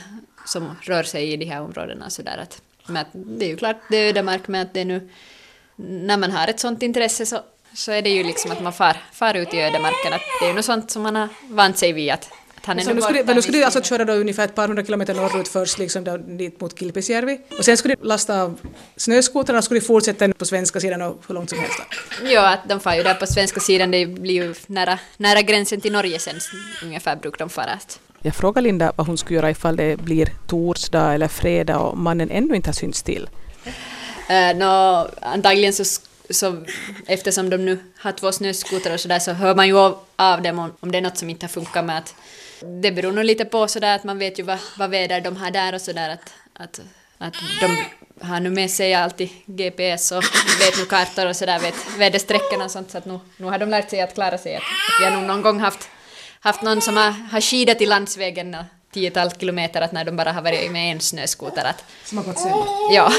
som 0.46 0.76
rör 0.82 1.02
sig 1.02 1.32
i 1.32 1.36
de 1.36 1.44
här 1.44 1.60
områdena 1.60 2.10
så 2.10 2.22
där 2.22 2.38
att, 2.38 2.62
men 2.86 2.96
att 2.96 3.08
det 3.12 3.44
är 3.44 3.48
ju 3.48 3.56
klart 3.56 3.76
det 3.90 3.96
är 3.96 4.08
ödemark 4.08 4.48
men 4.48 4.62
att 4.62 4.74
det 4.74 4.80
är 4.80 4.84
nu 4.84 5.10
när 5.76 6.16
man 6.16 6.30
har 6.30 6.48
ett 6.48 6.60
sånt 6.60 6.82
intresse 6.82 7.26
så, 7.26 7.40
så 7.74 7.92
är 7.92 8.02
det 8.02 8.10
ju 8.10 8.24
liksom 8.24 8.50
att 8.50 8.62
man 8.62 8.72
far, 8.72 8.96
far 9.12 9.34
ut 9.34 9.54
i 9.54 9.60
ödemarken 9.60 10.12
att 10.12 10.22
det 10.40 10.46
är 10.46 10.48
ju 10.48 10.54
något 10.54 10.64
sånt 10.64 10.90
som 10.90 11.02
man 11.02 11.16
har 11.16 11.28
vant 11.48 11.78
sig 11.78 11.92
vid 11.92 12.12
att, 12.12 12.30
han 12.66 12.78
är 12.78 12.94
nu 12.94 13.00
skulle, 13.00 13.24
men 13.24 13.36
nu 13.36 13.42
skulle 13.42 13.58
du 13.58 13.64
alltså 13.64 13.82
köra 13.82 14.04
då 14.04 14.12
ungefär 14.12 14.44
ett 14.44 14.54
par 14.54 14.68
hundra 14.68 14.84
kilometer 14.84 15.14
norrut 15.14 15.48
först, 15.48 15.78
liksom 15.78 16.04
då, 16.04 16.16
dit 16.16 16.60
mot 16.60 16.78
Kilpisjärvi. 16.78 17.40
Och 17.58 17.64
sen 17.64 17.76
skulle 17.76 17.94
du 17.94 18.04
lasta 18.04 18.42
av 18.42 18.60
snöskotrarna 18.96 19.58
och 19.58 19.64
skulle 19.64 19.80
du 19.80 19.86
fortsätta 19.86 20.28
på 20.28 20.44
svenska 20.44 20.80
sidan 20.80 21.02
och 21.02 21.24
hur 21.26 21.34
långt 21.34 21.50
som 21.50 21.58
helst. 21.58 21.78
Ja, 22.22 22.52
att 22.52 22.68
de 22.68 22.80
far 22.80 22.94
ju 22.94 23.02
där 23.02 23.14
på 23.14 23.26
svenska 23.26 23.60
sidan, 23.60 23.90
det 23.90 24.06
blir 24.06 24.34
ju 24.34 24.54
nära, 24.66 24.98
nära 25.16 25.42
gränsen 25.42 25.80
till 25.80 25.92
Norge 25.92 26.18
sen 26.18 26.40
ungefär 26.82 27.16
brukar 27.16 27.38
de 27.38 27.50
fara. 27.50 27.78
Jag 28.26 28.34
frågade 28.34 28.64
Linda 28.64 28.92
vad 28.96 29.06
hon 29.06 29.18
skulle 29.18 29.36
göra 29.36 29.50
ifall 29.50 29.76
det 29.76 29.96
blir 29.96 30.32
torsdag 30.46 31.14
eller 31.14 31.28
fredag 31.28 31.78
och 31.78 31.98
mannen 31.98 32.30
ännu 32.30 32.56
inte 32.56 32.68
har 32.68 32.74
synts 32.74 33.02
till. 33.02 33.28
Eh, 34.28 34.50
uh, 34.50 34.56
no, 34.56 35.08
antagligen 35.20 35.72
så, 35.72 35.84
så 36.30 36.64
eftersom 37.06 37.50
de 37.50 37.56
nu 37.56 37.78
har 37.98 38.12
två 38.12 38.32
snöskotrar 38.32 38.94
och 38.94 39.00
sådär 39.00 39.18
så 39.18 39.32
hör 39.32 39.54
man 39.54 39.66
ju 39.66 39.78
av, 39.78 39.98
av 40.16 40.42
dem 40.42 40.58
om, 40.58 40.72
om 40.80 40.92
det 40.92 40.98
är 40.98 41.02
något 41.02 41.18
som 41.18 41.30
inte 41.30 41.46
har 41.46 41.48
funkat 41.48 41.84
med 41.84 41.98
att 41.98 42.14
det 42.82 42.92
beror 42.92 43.12
nog 43.12 43.24
lite 43.24 43.44
på 43.44 43.68
sådär 43.68 43.94
att 43.94 44.04
man 44.04 44.18
vet 44.18 44.38
ju 44.38 44.42
vad, 44.42 44.58
vad 44.78 44.90
väder 44.90 45.20
de 45.20 45.36
har 45.36 45.50
där 45.50 45.74
och 45.74 45.80
sådär 45.80 46.10
att, 46.10 46.32
att, 46.54 46.80
att 47.18 47.34
de 47.60 47.84
har 48.26 48.40
nu 48.40 48.50
med 48.50 48.70
sig 48.70 48.94
alltid 48.94 49.28
GPS 49.46 50.12
och 50.12 50.24
vet 50.60 50.78
nu 50.78 50.84
kartor 50.84 51.26
och 51.26 51.36
sådär, 51.36 51.58
vet 51.58 51.74
vädersträckorna 51.98 52.64
och 52.64 52.70
sånt 52.70 52.90
så 52.90 52.98
att 52.98 53.06
nu, 53.06 53.20
nu 53.36 53.46
har 53.46 53.58
de 53.58 53.68
lärt 53.68 53.90
sig 53.90 54.00
att 54.00 54.14
klara 54.14 54.38
sig. 54.38 54.56
Att, 54.56 54.62
att 54.62 55.00
vi 55.00 55.04
har 55.04 55.20
nog 55.20 55.26
någon 55.26 55.42
gång 55.42 55.60
haft, 55.60 55.88
haft 56.44 56.62
någon 56.62 56.80
som 56.80 56.96
har, 56.96 57.10
har 57.10 57.40
skidat 57.40 57.80
i 57.80 57.86
landsvägen 57.86 58.54
och 58.54 58.64
tiotals 58.92 59.40
kilometer 59.40 59.80
att 59.80 59.92
när 59.92 60.04
de 60.04 60.16
bara 60.16 60.32
har 60.32 60.42
varit 60.42 60.72
med 60.72 60.92
en 60.92 61.00
snöskoter 61.00 61.64
att 61.64 61.84
Som 62.04 62.18
har 62.18 62.24
gått 62.24 62.38
sämre. 62.38 62.64
Ja. 62.90 63.12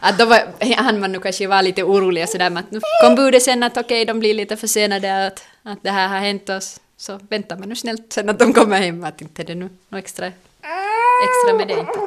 att 0.00 0.18
då 0.18 0.24
var, 0.24 0.40
han 0.76 1.00
var 1.00 1.08
nu 1.08 1.20
kanske 1.20 1.46
var 1.46 1.62
lite 1.62 1.82
orolig 1.82 2.22
och 2.22 2.28
sådär 2.28 2.50
men 2.50 2.64
att 2.64 2.70
nu 2.70 2.80
kom 3.02 3.14
budet 3.14 3.42
sen 3.42 3.62
att 3.62 3.76
okej 3.76 4.04
de 4.04 4.18
blir 4.20 4.34
lite 4.34 4.56
försenade 4.56 5.26
att, 5.26 5.44
att 5.62 5.82
det 5.82 5.90
här 5.90 6.08
har 6.08 6.18
hänt 6.18 6.48
oss 6.48 6.80
så 6.96 7.20
väntar 7.28 7.56
man 7.56 7.68
nu 7.68 7.76
snällt 7.76 8.12
sen 8.12 8.28
att 8.28 8.38
de 8.38 8.52
kommer 8.52 8.80
hem 8.80 9.04
att 9.04 9.20
inte 9.20 9.42
det 9.42 9.54
nu 9.54 9.68
något 9.88 9.98
extra, 9.98 10.26
extra 10.26 11.56
med 11.56 11.68
det 11.68 11.80
inte. 11.80 11.98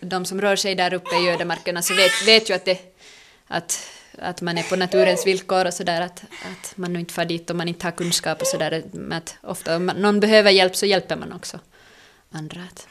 Att 0.00 0.10
de 0.10 0.24
som 0.24 0.40
rör 0.40 0.56
sig 0.56 0.74
där 0.74 0.94
uppe 0.94 1.16
i 1.16 1.30
ödemarkerna 1.30 1.82
så 1.82 1.94
vet, 1.94 2.26
vet 2.26 2.50
ju 2.50 2.54
att 2.54 2.64
det 2.64 2.78
att, 3.48 3.90
att 4.20 4.40
man 4.40 4.58
är 4.58 4.62
på 4.62 4.76
naturens 4.76 5.26
villkor 5.26 5.66
och 5.66 5.74
sådär 5.74 6.00
att, 6.00 6.22
att 6.22 6.76
man 6.76 6.92
nu 6.92 7.00
inte 7.00 7.14
far 7.14 7.24
dit 7.24 7.50
om 7.50 7.56
man 7.56 7.68
inte 7.68 7.86
har 7.86 7.92
kunskap 7.92 8.40
och 8.40 8.46
sådär 8.46 8.82
men 8.92 9.12
att 9.12 9.36
ofta 9.42 9.76
om 9.76 9.86
någon 9.86 10.20
behöver 10.20 10.50
hjälp 10.50 10.76
så 10.76 10.86
hjälper 10.86 11.16
man 11.16 11.32
också 11.32 11.58
andra. 12.30 12.60
Att, 12.62 12.86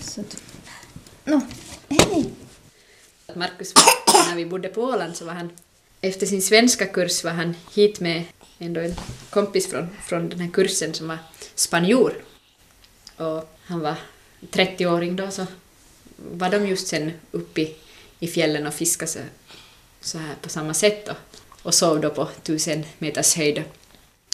så 0.00 0.20
att, 0.20 0.42
No, 1.24 1.40
hej. 1.88 2.30
Marcus, 3.34 3.74
Markus, 3.74 4.28
när 4.28 4.36
vi 4.36 4.46
bodde 4.46 4.68
på 4.68 4.82
Åland 4.82 5.16
så 5.16 5.24
var 5.24 5.32
han, 5.32 5.50
efter 6.00 6.26
sin 6.26 6.42
svenska 6.42 6.86
kurs 6.86 7.24
var 7.24 7.30
han 7.30 7.54
hit 7.74 8.00
med 8.00 8.24
ändå 8.58 8.80
en 8.80 8.94
kompis 9.30 9.70
från, 9.70 9.88
från 10.02 10.28
den 10.28 10.40
här 10.40 10.50
kursen 10.50 10.94
som 10.94 11.08
var 11.08 11.18
spanjor. 11.54 12.14
Och 13.16 13.58
han 13.64 13.80
var 13.80 13.94
30-åring 14.40 15.16
då 15.16 15.30
så 15.30 15.46
var 16.16 16.50
de 16.50 16.66
just 16.66 16.88
sen 16.88 17.12
uppe 17.30 17.60
i, 17.60 17.76
i 18.22 18.28
fjällen 18.28 18.66
och 18.66 18.74
fiskade 18.74 19.10
så, 19.10 19.18
så 20.00 20.18
här 20.18 20.34
på 20.42 20.48
samma 20.48 20.74
sätt 20.74 21.06
då. 21.06 21.12
Och 21.62 21.74
sov 21.74 22.00
då 22.00 22.10
på 22.10 22.28
tusen 22.42 22.84
meters 22.98 23.36
höjd. 23.36 23.62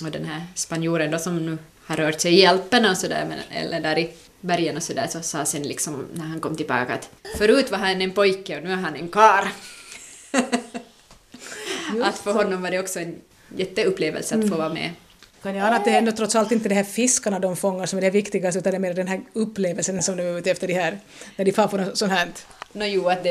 Och 0.04 0.10
den 0.10 0.24
här 0.24 0.42
spanjoren 0.54 1.10
då 1.10 1.18
som 1.18 1.46
nu 1.46 1.58
har 1.84 1.96
rört 1.96 2.20
sig 2.20 2.38
i 2.40 2.46
Alperna 2.46 2.90
och 2.90 2.96
sådär, 2.96 3.26
men- 3.28 3.62
eller 3.62 3.80
där 3.80 3.98
i 3.98 4.10
bergen 4.40 4.76
och 4.76 4.82
sådär, 4.82 5.06
så 5.10 5.20
sa 5.22 5.44
sen 5.44 5.62
liksom 5.62 6.06
när 6.14 6.24
han 6.24 6.40
kom 6.40 6.56
tillbaka 6.56 6.94
att 6.94 7.10
förut 7.38 7.70
var 7.70 7.78
han 7.78 8.02
en 8.02 8.12
pojke 8.12 8.56
och 8.56 8.64
nu 8.64 8.72
är 8.72 8.76
han 8.76 8.96
en 8.96 9.08
kar. 9.08 9.48
att 12.04 12.18
för 12.18 12.32
honom 12.32 12.62
var 12.62 12.70
det 12.70 12.78
också 12.80 13.00
en 13.00 13.20
jätteupplevelse 13.56 14.38
att 14.38 14.48
få 14.48 14.56
vara 14.56 14.74
med. 14.74 14.90
Kan 15.42 15.54
jag 15.54 15.66
ana 15.66 15.76
att 15.76 15.84
det 15.84 15.90
är 15.90 15.98
ändå 15.98 16.12
trots 16.12 16.36
allt 16.36 16.52
inte 16.52 16.68
de 16.68 16.74
här 16.74 16.84
fiskarna 16.84 17.38
de 17.38 17.56
fångar 17.56 17.86
som 17.86 17.96
är 17.98 18.02
det 18.02 18.10
viktigaste 18.10 18.58
utan 18.58 18.72
det 18.72 18.76
är 18.76 18.80
mer 18.80 18.94
den 18.94 19.08
här 19.08 19.20
upplevelsen 19.32 20.02
som 20.02 20.16
de 20.16 20.22
är 20.22 20.38
ute 20.38 20.50
efter 20.50 20.66
de 20.66 20.74
här, 20.74 20.98
när 21.36 21.44
de 21.44 21.52
far 21.52 21.68
på 21.68 21.76
något 21.76 21.98
sånt 21.98 22.12
här. 22.12 22.28
Nå 22.78 22.84
jo, 22.84 23.08
att 23.08 23.22
det 23.22 23.30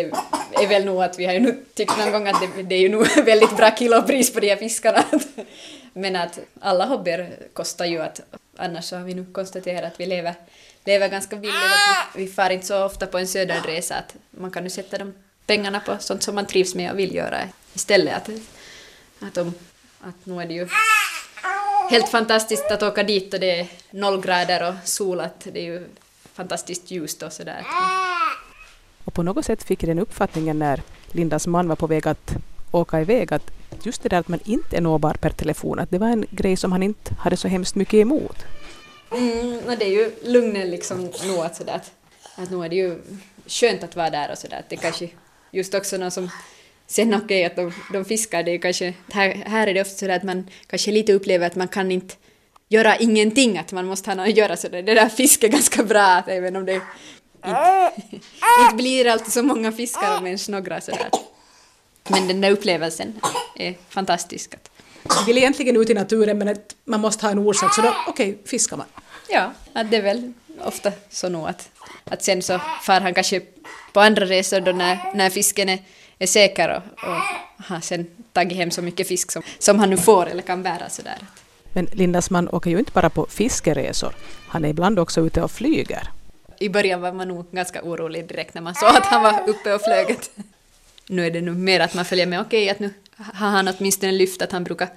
är 0.54 0.68
väl 0.68 0.86
nog 0.86 1.04
att 1.04 1.20
vi 1.20 1.26
har 1.26 1.34
ju 1.34 1.40
nu 1.40 1.64
tyckt 1.74 1.98
någon 1.98 2.12
gång 2.12 2.28
att 2.28 2.42
det, 2.42 2.64
det 2.64 2.76
är 2.76 2.80
ju 2.80 2.90
nog 2.90 3.08
väldigt 3.26 3.58
bra 3.58 3.72
kilopris 3.72 4.34
på 4.34 4.40
de 4.40 4.50
här 4.50 4.56
fiskarna. 4.56 5.04
Men 5.94 6.16
att 6.16 6.40
alla 6.60 6.86
hobbyer 6.86 7.38
kostar 7.54 7.86
ju 7.86 8.02
att 8.02 8.22
annars 8.58 8.86
så 8.86 8.96
har 8.96 9.04
vi 9.04 9.14
nu 9.14 9.26
konstaterat 9.32 9.94
att 9.94 10.00
vi 10.00 10.06
lever, 10.06 10.34
lever 10.86 11.08
ganska 11.08 11.36
billigt. 11.36 11.56
Vi, 12.16 12.26
vi 12.26 12.32
far 12.32 12.50
inte 12.50 12.66
så 12.66 12.86
ofta 12.86 13.06
på 13.06 13.18
en 13.18 13.28
söderresa 13.28 13.96
att 13.96 14.16
man 14.30 14.52
kan 14.52 14.64
ju 14.64 14.70
sätta 14.70 14.98
de 14.98 15.14
pengarna 15.46 15.80
på 15.80 15.98
sånt 16.00 16.24
som 16.24 16.36
man 16.36 16.46
trivs 16.46 16.76
med 16.76 16.92
och 16.92 17.00
vill 17.00 17.16
göra 17.16 17.40
istället. 17.74 18.16
Att, 18.16 18.30
att, 19.28 19.34
de, 19.34 19.54
att 20.02 20.26
nu 20.26 20.42
är 20.42 20.46
det 20.46 20.54
ju 20.54 20.68
helt 21.90 22.10
fantastiskt 22.10 22.72
att 22.72 22.84
åka 22.84 23.04
dit 23.04 23.34
och 23.34 23.40
det 23.40 23.60
är 23.60 23.68
noll 23.92 24.22
grader 24.22 24.70
och 24.70 24.76
sol, 24.84 25.20
att 25.20 25.48
det 25.52 25.60
är 25.60 25.66
ju 25.66 25.88
fantastiskt 26.34 26.92
ljust 26.92 27.24
och 27.24 27.34
sådär. 27.34 27.66
Och 29.08 29.14
på 29.14 29.24
något 29.24 29.46
sätt 29.46 29.64
fick 29.64 29.84
jag 29.84 29.90
den 29.90 30.00
uppfattningen 30.00 30.60
när 30.60 30.82
Lindas 31.12 31.48
man 31.48 31.68
var 31.68 31.76
på 31.76 31.88
väg 31.88 32.08
att 32.08 32.36
åka 32.72 33.02
iväg 33.02 33.34
att 33.34 33.52
just 33.84 34.04
det 34.04 34.10
där 34.10 34.20
att 34.20 34.28
man 34.28 34.40
inte 34.46 34.78
är 34.78 34.82
nåbar 34.82 35.14
per 35.14 35.30
telefon, 35.30 35.80
att 35.80 35.92
det 35.92 35.98
var 35.98 36.08
en 36.08 36.26
grej 36.32 36.58
som 36.58 36.72
han 36.72 36.84
inte 36.84 37.14
hade 37.20 37.38
så 37.38 37.48
hemskt 37.48 37.76
mycket 37.76 37.94
emot. 37.94 38.38
Mm, 39.12 39.62
det 39.80 39.86
är 39.86 39.90
ju 39.90 40.12
lugnet 40.24 40.68
liksom 40.68 41.02
nog 41.02 41.40
att 41.40 41.56
sådär 41.56 41.74
att, 41.74 41.92
att 42.36 42.52
nu 42.52 42.66
är 42.66 42.70
det 42.70 42.76
ju 42.76 43.02
skönt 43.48 43.84
att 43.84 43.96
vara 43.96 44.10
där 44.10 44.32
och 44.32 44.38
sådär 44.38 44.60
att 44.60 44.70
det 44.70 44.76
kanske 44.76 45.10
just 45.52 45.74
också 45.74 45.98
någon 45.98 46.12
som 46.12 46.30
sen 46.88 47.14
okej 47.14 47.46
att 47.46 47.56
de, 47.56 47.74
de 47.94 48.06
fiskar 48.06 48.44
det 48.44 48.52
är 48.52 48.54
ju 48.54 48.60
kanske 48.60 48.94
här, 49.14 49.44
här 49.46 49.68
är 49.68 49.74
det 49.74 49.82
ofta 49.82 49.96
sådär 49.96 50.16
att 50.16 50.24
man 50.24 50.50
kanske 50.68 50.92
lite 50.92 51.14
upplever 51.14 51.48
att 51.48 51.56
man 51.56 51.68
kan 51.68 51.92
inte 51.92 52.16
göra 52.70 52.96
ingenting 52.96 53.58
att 53.58 53.72
man 53.72 53.86
måste 53.86 54.10
ha 54.10 54.16
något 54.16 54.28
att 54.28 54.38
göra 54.38 54.58
så 54.58 54.68
det, 54.68 54.82
det 54.82 54.94
där 54.94 55.10
fiske 55.10 55.48
är 55.48 55.52
ganska 55.52 55.84
bra 55.84 56.04
att 56.04 56.28
även 56.28 56.56
om 56.56 56.66
det 56.66 56.82
inte, 57.46 57.92
inte 58.62 58.76
blir 58.76 59.08
alltid 59.08 59.34
så 59.34 59.44
många 59.44 59.72
fiskar 59.72 60.18
om 60.18 60.26
ens 60.26 60.50
några 60.50 60.82
sådär. 60.82 61.10
Men 62.08 62.28
den 62.28 62.42
där 62.42 62.52
upplevelsen 62.52 63.22
är 63.56 63.76
fantastisk. 63.90 64.56
Man 65.04 65.26
vill 65.26 65.38
egentligen 65.38 65.78
ut 65.78 65.90
i 65.90 65.94
naturen 65.94 66.38
men 66.38 66.48
att 66.48 66.76
man 66.86 67.00
måste 67.00 67.26
ha 67.26 67.32
en 67.32 67.40
orsak 67.40 67.76
så 67.76 67.82
då, 67.82 67.96
okej, 68.08 68.38
fiskar 68.46 68.78
man. 68.78 68.88
Ja, 69.30 69.52
det 69.84 69.98
är 69.98 70.02
väl 70.02 70.34
ofta 70.64 70.92
så 71.10 71.30
nog 71.30 71.48
att, 71.48 71.70
att 72.04 72.24
sen 72.24 72.42
så 72.42 72.60
far 72.82 73.02
han 73.02 73.14
kanske 73.14 73.42
på 73.94 74.00
andra 74.00 74.26
resor 74.26 74.60
då 74.60 74.72
när, 74.72 75.00
när 75.16 75.30
fisken 75.30 75.70
är, 75.70 75.80
är 76.20 76.28
säker 76.28 76.70
och, 76.70 77.10
och 77.10 77.22
har 77.66 77.82
sen 77.82 78.08
tagit 78.34 78.58
hem 78.58 78.72
så 78.72 78.82
mycket 78.82 79.08
fisk 79.08 79.32
som, 79.32 79.42
som 79.60 79.80
han 79.80 79.90
nu 79.90 79.98
får 79.98 80.26
eller 80.26 80.42
kan 80.42 80.64
bära 80.64 80.90
sådär. 80.90 81.18
Men 81.74 81.86
Lindas 81.86 82.30
man 82.30 82.50
åker 82.50 82.70
ju 82.70 82.80
inte 82.80 82.92
bara 82.92 83.10
på 83.10 83.26
fiskeresor, 83.30 84.16
han 84.48 84.66
är 84.66 84.70
ibland 84.70 85.00
också 85.00 85.22
ute 85.22 85.42
och 85.42 85.52
flyger. 85.52 86.10
I 86.60 86.70
början 86.70 87.02
var 87.02 87.12
man 87.12 87.28
nog 87.28 87.52
ganska 87.52 87.82
orolig 87.84 88.28
direkt 88.28 88.54
när 88.54 88.62
man 88.62 88.76
såg 88.76 88.90
att 88.90 89.06
han 89.06 89.24
var 89.24 89.50
uppe 89.50 89.74
och 89.74 89.82
flög. 89.82 90.18
Nu 91.08 91.26
är 91.26 91.32
det 91.32 91.42
nog 91.42 91.56
mer 91.56 91.80
att 91.80 91.94
man 91.94 92.06
följer 92.06 92.26
med, 92.26 92.42
okej 92.42 92.70
att 92.70 92.80
nu 92.80 92.94
har 93.16 93.50
han 93.50 93.68
åtminstone 93.68 94.12
lyft 94.12 94.42
att 94.42 94.52
han 94.52 94.64
brukar 94.64 94.88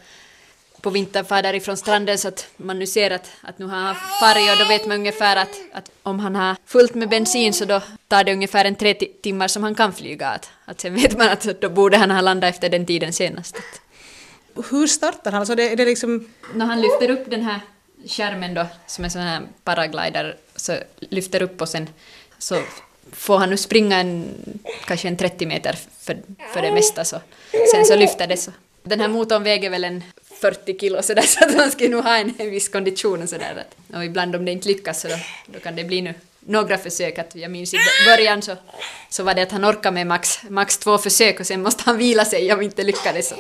på 0.81 0.91
vintern 0.91 1.25
fara 1.25 1.43
därifrån 1.43 1.77
stranden 1.77 2.19
så 2.19 2.29
att 2.29 2.47
man 2.57 2.79
nu 2.79 2.87
ser 2.87 3.11
att, 3.11 3.31
att 3.43 3.59
nu 3.59 3.67
har 3.67 3.77
han 3.77 3.95
farit 4.21 4.53
och 4.53 4.59
då 4.59 4.65
vet 4.65 4.87
man 4.87 4.97
ungefär 4.97 5.37
att, 5.37 5.61
att 5.73 5.91
om 6.03 6.19
han 6.21 6.37
har 6.37 6.57
fullt 6.67 6.95
med 6.95 7.09
bensin 7.09 7.53
så 7.53 7.65
då 7.65 7.83
tar 8.09 8.25
det 8.25 8.33
ungefär 8.33 8.65
en 8.65 8.75
tre 8.75 8.93
ti- 8.93 9.21
timmar 9.23 9.49
som 9.49 9.63
han 9.63 9.75
kan 9.75 9.93
flyga. 9.93 10.29
Att, 10.29 10.51
att 10.65 10.81
sen 10.81 10.95
vet 10.95 11.19
man 11.19 11.29
att 11.29 11.61
då 11.61 11.69
borde 11.69 11.97
han 11.97 12.11
ha 12.11 12.21
landat 12.21 12.55
efter 12.55 12.69
den 12.69 12.87
tiden 12.87 13.13
senast. 13.13 13.57
Hur 14.71 14.87
startar 14.87 15.33
han? 15.33 15.41
Alltså 15.41 15.55
det, 15.55 15.73
är 15.73 15.77
det 15.77 15.85
liksom, 15.85 16.29
när 16.55 16.67
han 16.67 16.81
lyfter 16.81 17.11
upp 17.11 17.31
den 17.31 17.43
här 17.43 17.61
skärmen 18.07 18.55
då, 18.55 18.67
som 18.87 19.05
är 19.05 19.09
sån 19.09 19.23
här 19.23 19.43
paraglider, 19.65 20.37
så 20.61 20.77
lyfter 20.99 21.43
upp 21.43 21.61
och 21.61 21.69
sen 21.69 21.89
så 22.39 22.63
får 23.13 23.39
han 23.39 23.51
nu 23.51 23.57
springa 23.57 24.01
en, 24.01 24.35
kanske 24.85 25.09
en 25.09 25.17
30 25.17 25.47
meter 25.47 25.79
för, 26.01 26.17
för 26.53 26.63
det 26.63 26.73
mesta 26.73 27.05
så 27.05 27.21
sen 27.73 27.85
så 27.85 27.97
lyfter 27.97 28.27
det 28.27 28.37
så. 28.37 28.51
Den 28.83 29.01
här 29.01 29.09
motorn 29.09 29.43
väger 29.43 29.71
väl 29.71 29.85
en 29.85 30.05
40 30.41 30.79
kilo 30.79 31.03
sådär 31.03 31.23
så 31.27 31.45
att 31.45 31.57
man 31.57 31.71
ska 31.71 31.89
nog 31.89 32.05
ha 32.05 32.17
en, 32.17 32.35
en 32.39 32.51
viss 32.51 32.69
kondition 32.69 33.23
och 33.23 33.29
sådär. 33.29 33.65
Och 33.95 34.05
ibland 34.05 34.37
om 34.37 34.45
det 34.45 34.53
inte 34.53 34.69
lyckas 34.69 35.01
så 35.01 35.09
då, 35.09 35.15
då 35.47 35.59
kan 35.59 35.77
det 35.77 35.85
bli 35.85 36.03
nu 36.03 36.15
några 36.41 36.79
försök. 36.79 37.19
Att 37.19 37.35
jag 37.35 37.51
minns 37.51 37.75
i 37.75 37.79
början 38.07 38.43
så, 38.43 38.57
så 39.09 39.23
var 39.23 39.35
det 39.35 39.43
att 39.43 39.53
han 39.53 39.65
orkade 39.65 39.95
med 39.95 40.07
max, 40.07 40.43
max 40.49 40.79
två 40.79 40.99
försök 40.99 41.41
och 41.41 41.47
sen 41.47 41.63
måste 41.63 41.83
han 41.87 41.99
vila 41.99 42.25
sig 42.25 42.53
om 42.53 42.63
inte 42.63 42.83
lyckades 42.83 43.33
att, 43.33 43.39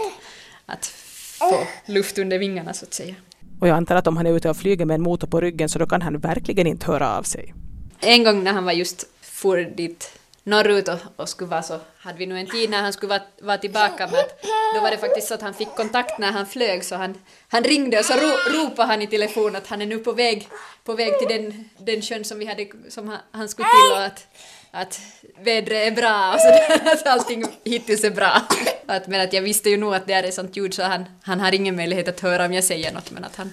att 0.66 0.87
få 0.87 1.66
luft 1.87 2.18
under 2.18 2.38
vingarna 2.38 2.74
så 2.74 2.85
att 2.85 2.94
säga. 2.94 3.14
Och 3.61 3.68
jag 3.68 3.77
antar 3.77 3.96
att 3.96 4.07
om 4.07 4.16
han 4.16 4.27
är 4.27 4.37
ute 4.37 4.51
och 4.51 4.57
flyger 4.57 4.85
med 4.85 4.94
en 4.94 5.03
motor 5.03 5.27
på 5.27 5.40
ryggen 5.40 5.68
så 5.68 5.79
då 5.79 5.87
kan 5.87 6.03
han 6.03 6.18
verkligen 6.18 6.66
inte 6.66 6.87
höra 6.87 7.16
av 7.18 7.23
sig. 7.23 7.55
En 8.01 8.25
gång 8.25 8.44
när 8.44 8.53
han 8.53 8.64
var 8.64 8.73
just 8.73 9.07
for 9.23 9.57
dit 9.57 10.20
norrut 10.44 10.88
och, 10.88 10.99
och 11.16 11.29
skulle 11.29 11.51
vara 11.51 11.62
så, 11.62 11.79
hade 11.99 12.18
vi 12.18 12.27
nu 12.27 12.38
en 12.38 12.46
tid 12.46 12.70
när 12.70 12.83
han 12.83 12.92
skulle 12.92 13.11
vara, 13.11 13.23
vara 13.42 13.59
tillbaka 13.59 14.07
men 14.07 14.20
att 14.20 14.44
då 14.75 14.81
var 14.81 14.90
det 14.90 14.99
faktiskt 14.99 15.29
så 15.29 15.35
att 15.35 15.42
han 15.42 15.55
fick 15.55 15.68
kontakt 15.77 16.18
när 16.18 16.33
han 16.33 16.46
flög 16.46 16.85
så 16.85 16.96
han, 16.96 17.14
han 17.49 17.64
ringde 17.64 17.99
och 17.99 18.05
så 18.05 18.12
ro, 18.12 18.31
ropade 18.59 18.88
han 18.88 19.03
i 19.03 19.07
telefon 19.07 19.57
att 19.57 19.66
han 19.66 19.83
är 19.83 19.87
nu 19.87 19.99
på 19.99 20.12
väg, 20.12 20.49
på 20.85 20.94
väg 20.94 21.18
till 21.18 21.29
den, 21.29 21.64
den 21.79 22.03
sjön 22.03 22.25
som, 22.25 22.38
vi 22.38 22.46
hade, 22.46 22.66
som 22.88 23.09
han, 23.09 23.18
han 23.31 23.49
skulle 23.49 23.68
till 23.68 23.92
och 23.92 24.05
att, 24.05 24.27
att 24.70 25.00
vädret 25.40 25.92
är 25.92 25.96
bra 25.96 26.35
och 26.35 26.40
sådär, 26.40 26.92
att 26.92 27.06
allting 27.06 27.44
hittills 27.64 28.04
är 28.04 28.11
bra. 28.11 28.42
Att, 28.87 29.06
men 29.06 29.20
att 29.20 29.33
jag 29.33 29.42
visste 29.42 29.70
ju 29.70 29.76
nog 29.76 29.94
att 29.94 30.06
det 30.06 30.12
är 30.12 30.22
ett 30.22 30.35
sånt 30.35 30.56
ljud 30.56 30.74
så 30.74 30.83
han, 30.83 31.04
han 31.22 31.40
har 31.40 31.54
ingen 31.54 31.76
möjlighet 31.76 32.09
att 32.09 32.20
höra 32.20 32.44
om 32.44 32.52
jag 32.52 32.64
säger 32.64 32.92
något 32.92 33.11
men 33.11 33.24
att 33.24 33.37
han 33.37 33.52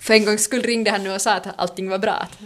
för 0.00 0.14
en 0.14 0.24
gångs 0.24 0.44
skull 0.44 0.62
ringde 0.62 0.90
han 0.90 1.04
nu 1.04 1.14
och 1.14 1.20
sa 1.20 1.32
att 1.32 1.46
allting 1.56 1.88
var 1.88 1.98
bra. 1.98 2.12
Att, 2.12 2.38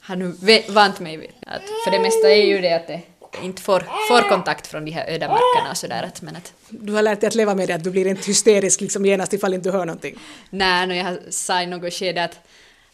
han 0.00 0.22
har 0.22 0.72
vant 0.72 1.00
mig 1.00 1.16
vid 1.16 1.30
att 1.46 1.62
för 1.84 1.90
det 1.90 2.00
mesta 2.00 2.30
är 2.30 2.46
ju 2.46 2.60
det 2.60 2.72
att 2.72 2.86
det 2.86 3.00
inte 3.42 3.62
får, 3.62 3.80
får 3.80 4.28
kontakt 4.28 4.66
från 4.66 4.84
de 4.84 4.90
här 4.90 5.06
öda 5.08 5.28
markerna 5.28 5.70
och 5.70 5.76
sådär. 5.76 6.02
Att, 6.02 6.22
men 6.22 6.36
att, 6.36 6.52
Du 6.68 6.92
har 6.92 7.02
lärt 7.02 7.20
dig 7.20 7.28
att 7.28 7.34
leva 7.34 7.54
med 7.54 7.68
det, 7.68 7.74
att 7.74 7.84
du 7.84 7.90
blir 7.90 8.06
inte 8.06 8.26
hysterisk 8.26 8.80
liksom 8.80 9.06
genast 9.06 9.32
ifall 9.32 9.54
inte 9.54 9.68
du 9.68 9.72
hör 9.72 9.86
någonting. 9.86 10.18
nej, 10.50 10.86
no, 10.86 10.94
jag 10.94 11.18
sa 11.30 11.62
i 11.62 11.66
något 11.66 11.94
skede 11.94 12.24
att 12.24 12.40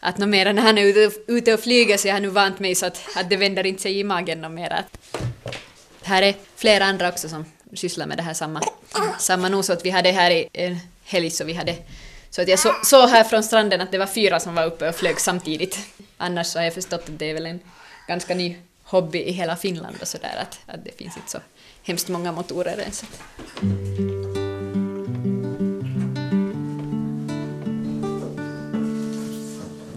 att 0.05 0.19
no, 0.19 0.27
mera 0.27 0.53
när 0.53 0.63
han 0.63 0.79
är 0.79 0.83
ute, 0.83 1.21
ute 1.27 1.55
och 1.55 1.61
flyger 1.61 1.97
så 1.97 2.09
jag 2.09 2.15
har 2.15 2.21
nu 2.21 2.29
vant 2.29 2.59
mig 2.59 2.75
så 2.75 2.87
att, 2.87 3.01
att 3.17 3.31
det 3.31 3.37
vänder 3.37 3.67
inte 3.67 3.83
sig 3.83 3.99
i 3.99 4.05
magen 4.05 4.45
och 4.45 4.51
mera. 4.51 4.85
Här 6.03 6.23
är 6.23 6.35
flera 6.57 6.85
andra 6.85 7.09
också 7.09 7.29
som 7.29 7.45
sysslar 7.75 8.07
med 8.07 8.19
det 8.19 8.23
här 8.23 8.35
samma, 8.35 8.61
samma 9.19 9.49
nog 9.49 9.65
så 9.65 9.73
att 9.73 9.85
vi 9.85 9.91
hade 9.91 10.11
här 10.11 10.31
i 10.31 10.49
en 10.53 10.79
helg 11.05 11.31
så 11.31 11.45
vi 11.45 11.53
hade 11.53 11.77
så 12.31 12.43
att 12.43 12.49
jag 12.49 12.59
så, 12.59 12.75
såg 12.85 13.09
här 13.09 13.25
från 13.25 13.43
stranden 13.43 13.81
att 13.81 13.93
det 13.93 13.99
var 13.99 14.07
fyra 14.07 14.41
som 14.41 14.55
var 14.55 14.67
uppe 14.67 14.89
och 14.89 14.95
flög 14.95 15.21
samtidigt. 15.21 15.79
Annars 16.17 16.47
så 16.47 16.59
har 16.59 16.65
jag 16.65 16.75
förstått 16.75 17.09
att 17.09 17.19
det 17.19 17.31
är 17.31 17.35
väl 17.35 17.47
en 17.47 17.61
ganska 18.09 18.35
ny 18.35 18.57
hobby 18.83 19.19
i 19.19 19.33
hela 19.33 19.57
Finland 19.57 19.97
och 20.01 20.09
sådär 20.09 20.37
att, 20.43 20.75
att 20.75 20.85
det 20.85 20.99
finns 20.99 21.17
inte 21.17 21.31
så 21.31 21.39
hemskt 21.83 22.09
många 22.09 22.33
motorer 22.33 22.79
ens. 22.81 23.05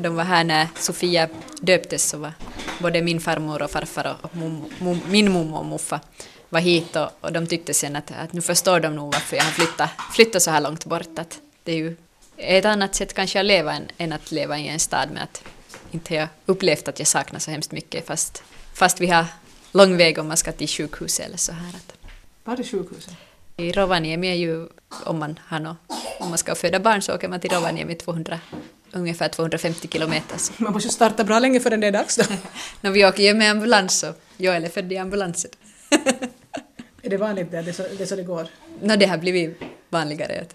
De 0.07 0.15
var 0.15 0.23
här 0.23 0.43
när 0.43 0.67
Sofia 0.75 1.29
döptes 1.61 2.09
så 2.09 2.17
var 2.17 2.33
både 2.79 3.01
min 3.01 3.19
farmor 3.19 3.61
och 3.61 3.71
farfar 3.71 4.17
och 4.21 4.35
mom, 4.35 4.65
mom, 4.79 5.01
min 5.07 5.31
mommo 5.31 5.57
och 5.57 5.65
muffa 5.65 5.99
var 6.49 6.59
hit 6.59 6.95
och, 6.95 7.09
och 7.21 7.33
de 7.33 7.47
tyckte 7.47 7.73
sen 7.73 7.95
att, 7.95 8.11
att 8.11 8.33
nu 8.33 8.41
förstår 8.41 8.79
de 8.79 8.95
nog 8.95 9.13
varför 9.13 9.35
jag 9.35 9.43
har 9.43 9.51
flyttat, 9.51 9.89
flyttat 10.13 10.43
så 10.43 10.51
här 10.51 10.61
långt 10.61 10.85
bort. 10.85 11.19
Att 11.19 11.39
det 11.63 11.71
är 11.71 11.75
ju 11.75 11.95
ett 12.37 12.65
annat 12.65 12.95
sätt 12.95 13.13
kanske 13.13 13.39
att 13.39 13.45
leva 13.45 13.73
än, 13.73 13.87
än 13.97 14.13
att 14.13 14.31
leva 14.31 14.57
i 14.57 14.67
en 14.67 14.79
stad 14.79 15.11
med 15.11 15.23
att 15.23 15.43
inte 15.91 16.15
jag 16.15 16.27
upplevt 16.45 16.87
att 16.87 16.99
jag 16.99 17.07
saknar 17.07 17.39
så 17.39 17.51
hemskt 17.51 17.71
mycket 17.71 18.07
fast, 18.07 18.43
fast 18.73 19.01
vi 19.01 19.07
har 19.07 19.25
lång 19.71 19.97
väg 19.97 20.17
om 20.17 20.27
man 20.27 20.37
ska 20.37 20.51
till 20.51 20.67
sjukhuset 20.67 21.25
eller 21.25 21.37
så 21.37 21.51
här. 21.51 21.69
Att 21.69 21.93
Var 22.43 22.59
är 22.59 22.63
sjukhuset? 22.63 23.13
I 23.57 23.71
Rovaniemi 23.71 24.27
är 24.27 24.35
ju, 24.35 24.67
om 25.03 25.19
man, 25.19 25.39
har 25.45 25.59
nå, 25.59 25.75
om 26.19 26.29
man 26.29 26.37
ska 26.37 26.55
föda 26.55 26.79
barn 26.79 27.01
så 27.01 27.15
åker 27.15 27.27
man 27.27 27.39
till 27.39 27.51
Rovaniemi 27.51 27.95
200, 27.95 28.39
ungefär 28.99 29.29
250 29.29 29.87
kilometer. 29.87 30.37
Så. 30.37 30.53
Man 30.63 30.73
måste 30.73 30.89
starta 30.89 31.23
bra 31.23 31.39
länge 31.39 31.59
förrän 31.59 31.79
det 31.79 31.87
är 31.87 31.91
dags 31.91 32.15
då. 32.15 32.23
När 32.81 32.91
vi 32.91 33.05
åker 33.05 33.23
ju 33.23 33.33
med 33.33 33.51
ambulans 33.51 33.99
så 33.99 34.13
Joel 34.37 34.63
är 34.63 34.69
född 34.69 34.91
i 34.91 34.97
ambulansen. 34.97 35.51
är 37.01 37.09
det 37.09 37.17
vanligt 37.17 37.51
där? 37.51 37.63
Det 37.63 37.71
är 37.71 37.73
så 37.73 37.83
det, 37.97 38.03
är 38.03 38.05
så 38.05 38.15
det 38.15 38.23
går? 38.23 38.47
Nå, 38.81 38.95
det 38.95 39.05
har 39.05 39.17
blivit 39.17 39.59
vanligare. 39.89 40.45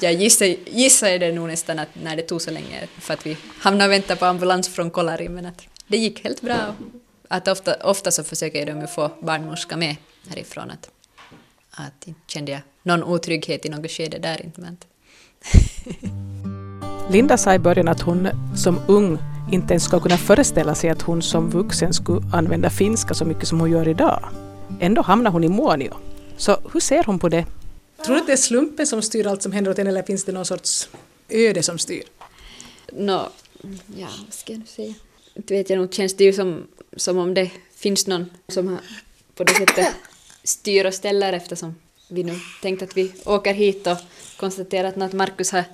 Jag 0.00 0.12
gissar, 0.12 0.46
gissar 0.66 1.08
är 1.08 1.18
det 1.18 1.32
nog 1.32 1.48
nästan 1.48 1.78
att 1.78 1.88
när 2.02 2.16
det 2.16 2.22
tog 2.22 2.42
så 2.42 2.50
länge 2.50 2.86
för 2.98 3.14
att 3.14 3.26
vi 3.26 3.36
hamnade 3.58 3.88
och 3.88 3.92
väntade 3.92 4.20
på 4.20 4.26
ambulans 4.26 4.68
från 4.68 4.90
Kolari 4.90 5.28
men 5.28 5.46
att 5.46 5.62
det 5.86 5.96
gick 5.96 6.24
helt 6.24 6.40
bra. 6.40 6.74
Att 7.28 7.48
ofta, 7.48 7.74
ofta 7.74 8.10
så 8.10 8.24
försöker 8.24 8.66
de 8.66 8.80
ju 8.80 8.86
få 8.86 9.10
barnmorska 9.20 9.76
med 9.76 9.96
härifrån. 10.28 10.70
Att, 10.70 10.90
att 11.70 12.06
kände 12.26 12.52
jag 12.52 12.60
någon 12.82 13.04
otrygghet 13.04 13.66
i 13.66 13.68
något 13.68 13.90
skede 13.90 14.18
där 14.18 14.44
inte. 14.44 14.60
Men 14.60 14.76
Linda 17.10 17.36
sa 17.36 17.54
i 17.54 17.58
början 17.58 17.88
att 17.88 18.00
hon 18.00 18.28
som 18.56 18.80
ung 18.88 19.18
inte 19.52 19.72
ens 19.72 19.84
ska 19.84 20.00
kunna 20.00 20.16
föreställa 20.16 20.74
sig 20.74 20.90
att 20.90 21.02
hon 21.02 21.22
som 21.22 21.50
vuxen 21.50 21.92
skulle 21.92 22.20
använda 22.32 22.70
finska 22.70 23.14
så 23.14 23.24
mycket 23.24 23.48
som 23.48 23.60
hon 23.60 23.70
gör 23.70 23.88
idag. 23.88 24.28
Ändå 24.80 25.02
hamnar 25.02 25.30
hon 25.30 25.44
i 25.44 25.48
Muonio. 25.48 25.94
Så 26.36 26.56
hur 26.72 26.80
ser 26.80 27.04
hon 27.04 27.18
på 27.18 27.28
det? 27.28 27.46
Tror 28.04 28.14
du 28.14 28.20
att 28.20 28.26
det 28.26 28.32
är 28.32 28.36
slumpen 28.36 28.86
som 28.86 29.02
styr 29.02 29.26
allt 29.26 29.42
som 29.42 29.52
händer 29.52 29.70
åt 29.70 29.78
en 29.78 29.86
eller 29.86 30.02
finns 30.02 30.24
det 30.24 30.32
någon 30.32 30.44
sorts 30.44 30.88
öde 31.28 31.62
som 31.62 31.78
styr? 31.78 32.02
Nå, 32.92 33.28
ja, 33.96 34.08
vad 34.24 34.34
ska 34.34 34.52
jag 34.52 34.58
nu 34.58 34.66
säga? 34.66 34.94
Inte 35.34 35.54
vet 35.54 35.70
jag 35.70 35.78
nog, 35.78 35.94
känns 35.94 36.16
det 36.16 36.24
ju 36.24 36.32
som, 36.32 36.66
som 36.96 37.18
om 37.18 37.34
det 37.34 37.50
finns 37.74 38.06
någon 38.06 38.30
som 38.48 38.68
har 38.68 38.80
på 39.34 39.44
det 39.44 39.54
sättet 39.54 39.88
styr 40.44 40.84
och 40.84 40.94
ställer 40.94 41.32
eftersom 41.32 41.74
vi 42.08 42.22
nu 42.22 42.38
tänkt 42.62 42.82
att 42.82 42.96
vi 42.96 43.12
åker 43.24 43.54
hit 43.54 43.86
och 43.86 43.96
konstaterat 44.36 45.02
att 45.02 45.12
Markus 45.12 45.52
har, 45.52 45.64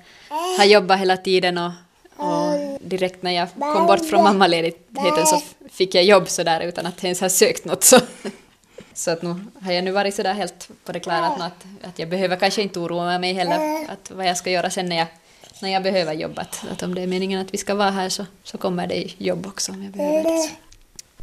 har 0.57 0.65
jobbat 0.65 0.99
hela 0.99 1.17
tiden 1.17 1.57
och, 1.57 1.71
och 2.15 2.79
direkt 2.81 3.23
när 3.23 3.31
jag 3.31 3.47
kom 3.53 3.87
bort 3.87 4.09
från 4.09 4.23
mammaledigheten 4.23 5.25
så 5.25 5.41
fick 5.69 5.95
jag 5.95 6.03
jobb 6.03 6.29
sådär 6.29 6.61
utan 6.61 6.85
att 6.85 7.03
ens 7.03 7.21
ha 7.21 7.29
sökt 7.29 7.65
något 7.65 7.83
så. 7.83 7.99
Så 8.93 9.11
att 9.11 9.21
nu 9.21 9.35
har 9.61 9.71
jag 9.71 9.83
nu 9.83 9.91
varit 9.91 10.15
sådär 10.15 10.33
helt 10.33 10.69
på 10.85 10.91
det 10.91 10.99
klara 10.99 11.25
att, 11.25 11.41
att, 11.41 11.65
att 11.81 11.99
jag 11.99 12.09
behöver 12.09 12.35
kanske 12.35 12.61
inte 12.61 12.79
oroa 12.79 13.19
mig 13.19 13.33
heller 13.33 13.85
att 13.89 14.11
vad 14.11 14.27
jag 14.27 14.37
ska 14.37 14.51
göra 14.51 14.69
sen 14.69 14.85
när 14.85 14.95
jag, 14.95 15.07
när 15.61 15.69
jag 15.69 15.83
behöver 15.83 16.13
jobba. 16.13 16.45
Att 16.71 16.83
om 16.83 16.95
det 16.95 17.01
är 17.01 17.07
meningen 17.07 17.41
att 17.41 17.53
vi 17.53 17.57
ska 17.57 17.75
vara 17.75 17.91
här 17.91 18.09
så, 18.09 18.25
så 18.43 18.57
kommer 18.57 18.87
det 18.87 19.07
jobb 19.17 19.45
också 19.47 19.71
om 19.71 19.83
jag 19.83 19.91
behöver 19.91 20.23
det. 20.23 20.49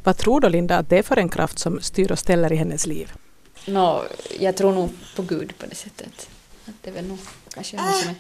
Vad 0.04 0.16
tror 0.16 0.40
då 0.40 0.48
Linda 0.48 0.78
att 0.78 0.88
det 0.88 0.98
är 0.98 1.02
för 1.02 1.16
en 1.16 1.28
kraft 1.28 1.58
som 1.58 1.80
styr 1.80 2.12
och 2.12 2.18
ställer 2.18 2.52
i 2.52 2.56
hennes 2.56 2.86
liv? 2.86 3.12
Nå, 3.66 4.04
jag 4.40 4.56
tror 4.56 4.72
nog 4.72 4.90
på 5.16 5.22
Gud 5.22 5.58
på 5.58 5.66
det 5.66 5.74
sättet. 5.74 6.28
Att 6.66 6.74
det 6.82 6.90
är 6.90 6.94
väl 6.94 7.06
nog 7.06 7.18
kanske 7.54 7.76
han 7.76 8.00
som 8.00 8.08
är, 8.08 8.14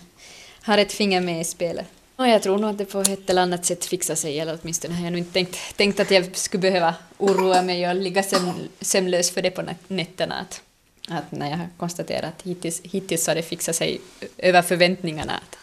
har 0.62 0.78
ett 0.78 0.92
finger 0.92 1.20
med 1.20 1.40
i 1.40 1.44
spelet. 1.44 1.86
Och 2.16 2.28
jag 2.28 2.42
tror 2.42 2.58
nog 2.58 2.70
att 2.70 2.78
det 2.78 2.84
på 2.84 3.00
ett 3.00 3.30
eller 3.30 3.42
annat 3.42 3.64
sätt 3.64 3.84
fixar 3.84 4.14
sig, 4.14 4.40
eller 4.40 4.58
åtminstone 4.62 4.94
har 4.94 5.04
jag 5.04 5.12
nog 5.12 5.18
inte 5.18 5.32
tänkt, 5.32 5.76
tänkt 5.76 6.00
att 6.00 6.10
jag 6.10 6.36
skulle 6.36 6.60
behöva 6.60 6.94
oroa 7.18 7.62
mig 7.62 7.88
och 7.88 7.94
ligga 7.94 8.22
sömn, 8.22 8.68
sömnlös 8.80 9.30
för 9.30 9.42
det 9.42 9.50
på 9.50 9.62
nätterna. 9.88 10.34
Att, 10.34 10.60
att 11.08 11.32
när 11.32 11.50
jag 11.50 11.56
har 11.56 11.68
konstaterat 11.76 12.24
att 12.24 12.42
hittills, 12.42 12.80
hittills 12.84 13.26
har 13.26 13.34
det 13.34 13.42
fixat 13.42 13.76
sig 13.76 14.00
över 14.38 14.62
förväntningarna. 14.62 15.32
Att, 15.32 15.58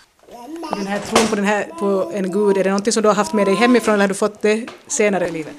Den 0.77 0.87
här 0.87 0.99
tron 0.99 1.27
på, 1.27 1.35
den 1.35 1.45
här, 1.45 1.63
på 1.63 2.11
en 2.15 2.31
gud, 2.31 2.57
är 2.57 2.63
det 2.63 2.69
någonting 2.69 2.93
som 2.93 3.03
du 3.03 3.09
har 3.09 3.15
haft 3.15 3.33
med 3.33 3.47
dig 3.47 3.55
hemifrån 3.55 3.93
eller 3.93 4.03
har 4.03 4.07
du 4.07 4.13
fått 4.13 4.41
det 4.41 4.67
senare 4.87 5.27
i 5.27 5.31
livet? 5.31 5.53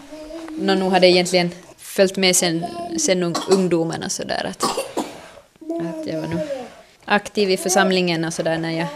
Nå, 0.50 0.74
nu 0.74 0.84
har 0.84 1.00
det 1.00 1.08
egentligen 1.08 1.50
följt 2.00 2.16
med 2.16 2.36
sen, 2.36 2.64
sen 2.98 3.22
ung, 3.22 3.34
ungdomen 3.48 4.02
och 4.02 4.12
sådär. 4.12 4.44
Att, 4.44 4.62
att 4.62 6.06
jag 6.06 6.20
var 6.20 6.28
nog 6.28 6.40
aktiv 7.04 7.50
i 7.50 7.56
församlingen 7.56 8.24
och 8.24 8.34
sådär 8.34 8.58
när 8.58 8.70
jag 8.70 8.86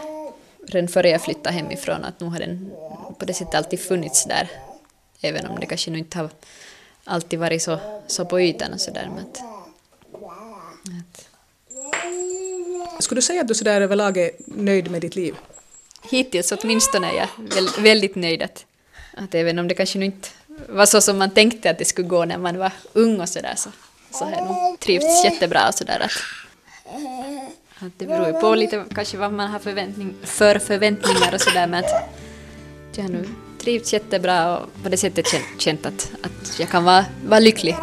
redan 0.68 0.88
före 0.88 1.10
jag 1.10 1.22
flyttade 1.22 1.56
hemifrån 1.56 2.04
att 2.04 2.20
nu 2.20 2.26
har 2.26 2.38
den 2.38 2.70
på 3.18 3.24
det 3.24 3.34
sättet 3.34 3.54
alltid 3.54 3.80
funnits 3.80 4.24
där. 4.24 4.50
Även 5.20 5.46
om 5.46 5.60
det 5.60 5.66
kanske 5.66 5.90
nu 5.90 5.98
inte 5.98 6.18
har 6.18 6.30
alltid 7.04 7.38
varit 7.38 7.62
så, 7.62 7.78
så 8.06 8.24
på 8.24 8.40
ytan 8.40 8.72
och 8.72 8.80
sådär. 8.80 9.10
Att, 9.18 9.40
att, 10.98 11.28
Skulle 13.02 13.18
du 13.18 13.22
säga 13.22 13.40
att 13.40 13.48
du 13.48 13.54
sådär 13.54 13.80
överlag 13.80 14.16
är 14.16 14.30
nöjd 14.46 14.90
med 14.90 15.00
ditt 15.00 15.16
liv? 15.16 15.34
hittills 16.10 16.52
åtminstone 16.52 17.10
är 17.10 17.16
jag 17.16 17.28
väl, 17.54 17.68
väldigt 17.78 18.14
nöjd 18.14 18.42
att, 18.42 18.66
att 19.16 19.34
även 19.34 19.58
om 19.58 19.68
det 19.68 19.74
kanske 19.74 19.98
nu 19.98 20.04
inte 20.04 20.28
var 20.68 20.86
så 20.86 21.00
som 21.00 21.18
man 21.18 21.30
tänkte 21.30 21.70
att 21.70 21.78
det 21.78 21.84
skulle 21.84 22.08
gå 22.08 22.24
när 22.24 22.38
man 22.38 22.58
var 22.58 22.72
ung 22.92 23.20
och 23.20 23.28
sådär 23.28 23.54
så, 23.56 23.70
så 24.10 24.24
har 24.24 24.32
jag 24.32 24.44
nog 24.46 24.80
trivts 24.80 25.24
jättebra 25.24 25.68
och 25.68 25.74
sådär 25.74 26.00
att, 26.00 26.12
att 27.78 27.92
det 27.98 28.06
beror 28.06 28.26
ju 28.26 28.32
på 28.32 28.54
lite 28.54 28.84
kanske 28.94 29.16
vad 29.16 29.32
man 29.32 29.50
har 29.50 29.58
förväntning, 29.58 30.14
för 30.22 30.58
förväntningar 30.58 31.34
och 31.34 31.40
sådär 31.40 31.66
men 31.66 31.84
att 31.84 31.90
jag 32.96 33.02
har 33.02 33.10
nu 33.10 33.28
trivts 33.58 33.92
jättebra 33.92 34.58
och 34.58 34.82
på 34.82 34.88
det 34.88 34.96
sättet 34.96 35.26
känt, 35.26 35.44
känt 35.58 35.86
att, 35.86 36.10
att 36.22 36.60
jag 36.60 36.68
kan 36.68 36.84
vara, 36.84 37.04
vara 37.26 37.40
lycklig. 37.40 37.76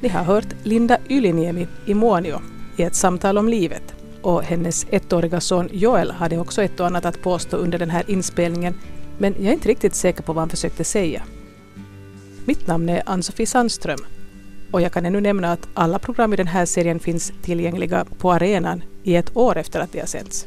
Ni 0.00 0.08
har 0.08 0.24
hört 0.24 0.46
Linda 0.62 0.98
Yliniemi 1.08 1.68
i 1.86 1.94
Muonio 1.94 2.42
i 2.76 2.82
ett 2.82 2.94
samtal 2.94 3.38
om 3.38 3.48
livet. 3.48 3.82
Och 4.22 4.42
hennes 4.42 4.86
ettåriga 4.90 5.40
son 5.40 5.68
Joel 5.72 6.10
hade 6.10 6.38
också 6.38 6.62
ett 6.62 6.80
och 6.80 6.86
annat 6.86 7.04
att 7.04 7.22
påstå 7.22 7.56
under 7.56 7.78
den 7.78 7.90
här 7.90 8.10
inspelningen, 8.10 8.74
men 9.22 9.34
jag 9.38 9.46
är 9.46 9.52
inte 9.52 9.68
riktigt 9.68 9.94
säker 9.94 10.22
på 10.22 10.32
vad 10.32 10.42
han 10.42 10.48
försökte 10.48 10.84
säga. 10.84 11.22
Mitt 12.44 12.66
namn 12.66 12.88
är 12.88 13.02
Ann-Sofie 13.06 13.46
Sandström 13.46 13.98
och 14.70 14.80
jag 14.80 14.92
kan 14.92 15.06
ännu 15.06 15.20
nämna 15.20 15.52
att 15.52 15.68
alla 15.74 15.98
program 15.98 16.32
i 16.32 16.36
den 16.36 16.46
här 16.46 16.66
serien 16.66 17.00
finns 17.00 17.32
tillgängliga 17.42 18.04
på 18.18 18.32
arenan 18.32 18.84
i 19.02 19.16
ett 19.16 19.36
år 19.36 19.58
efter 19.58 19.80
att 19.80 19.92
de 19.92 20.00
har 20.00 20.06
sänts. 20.06 20.46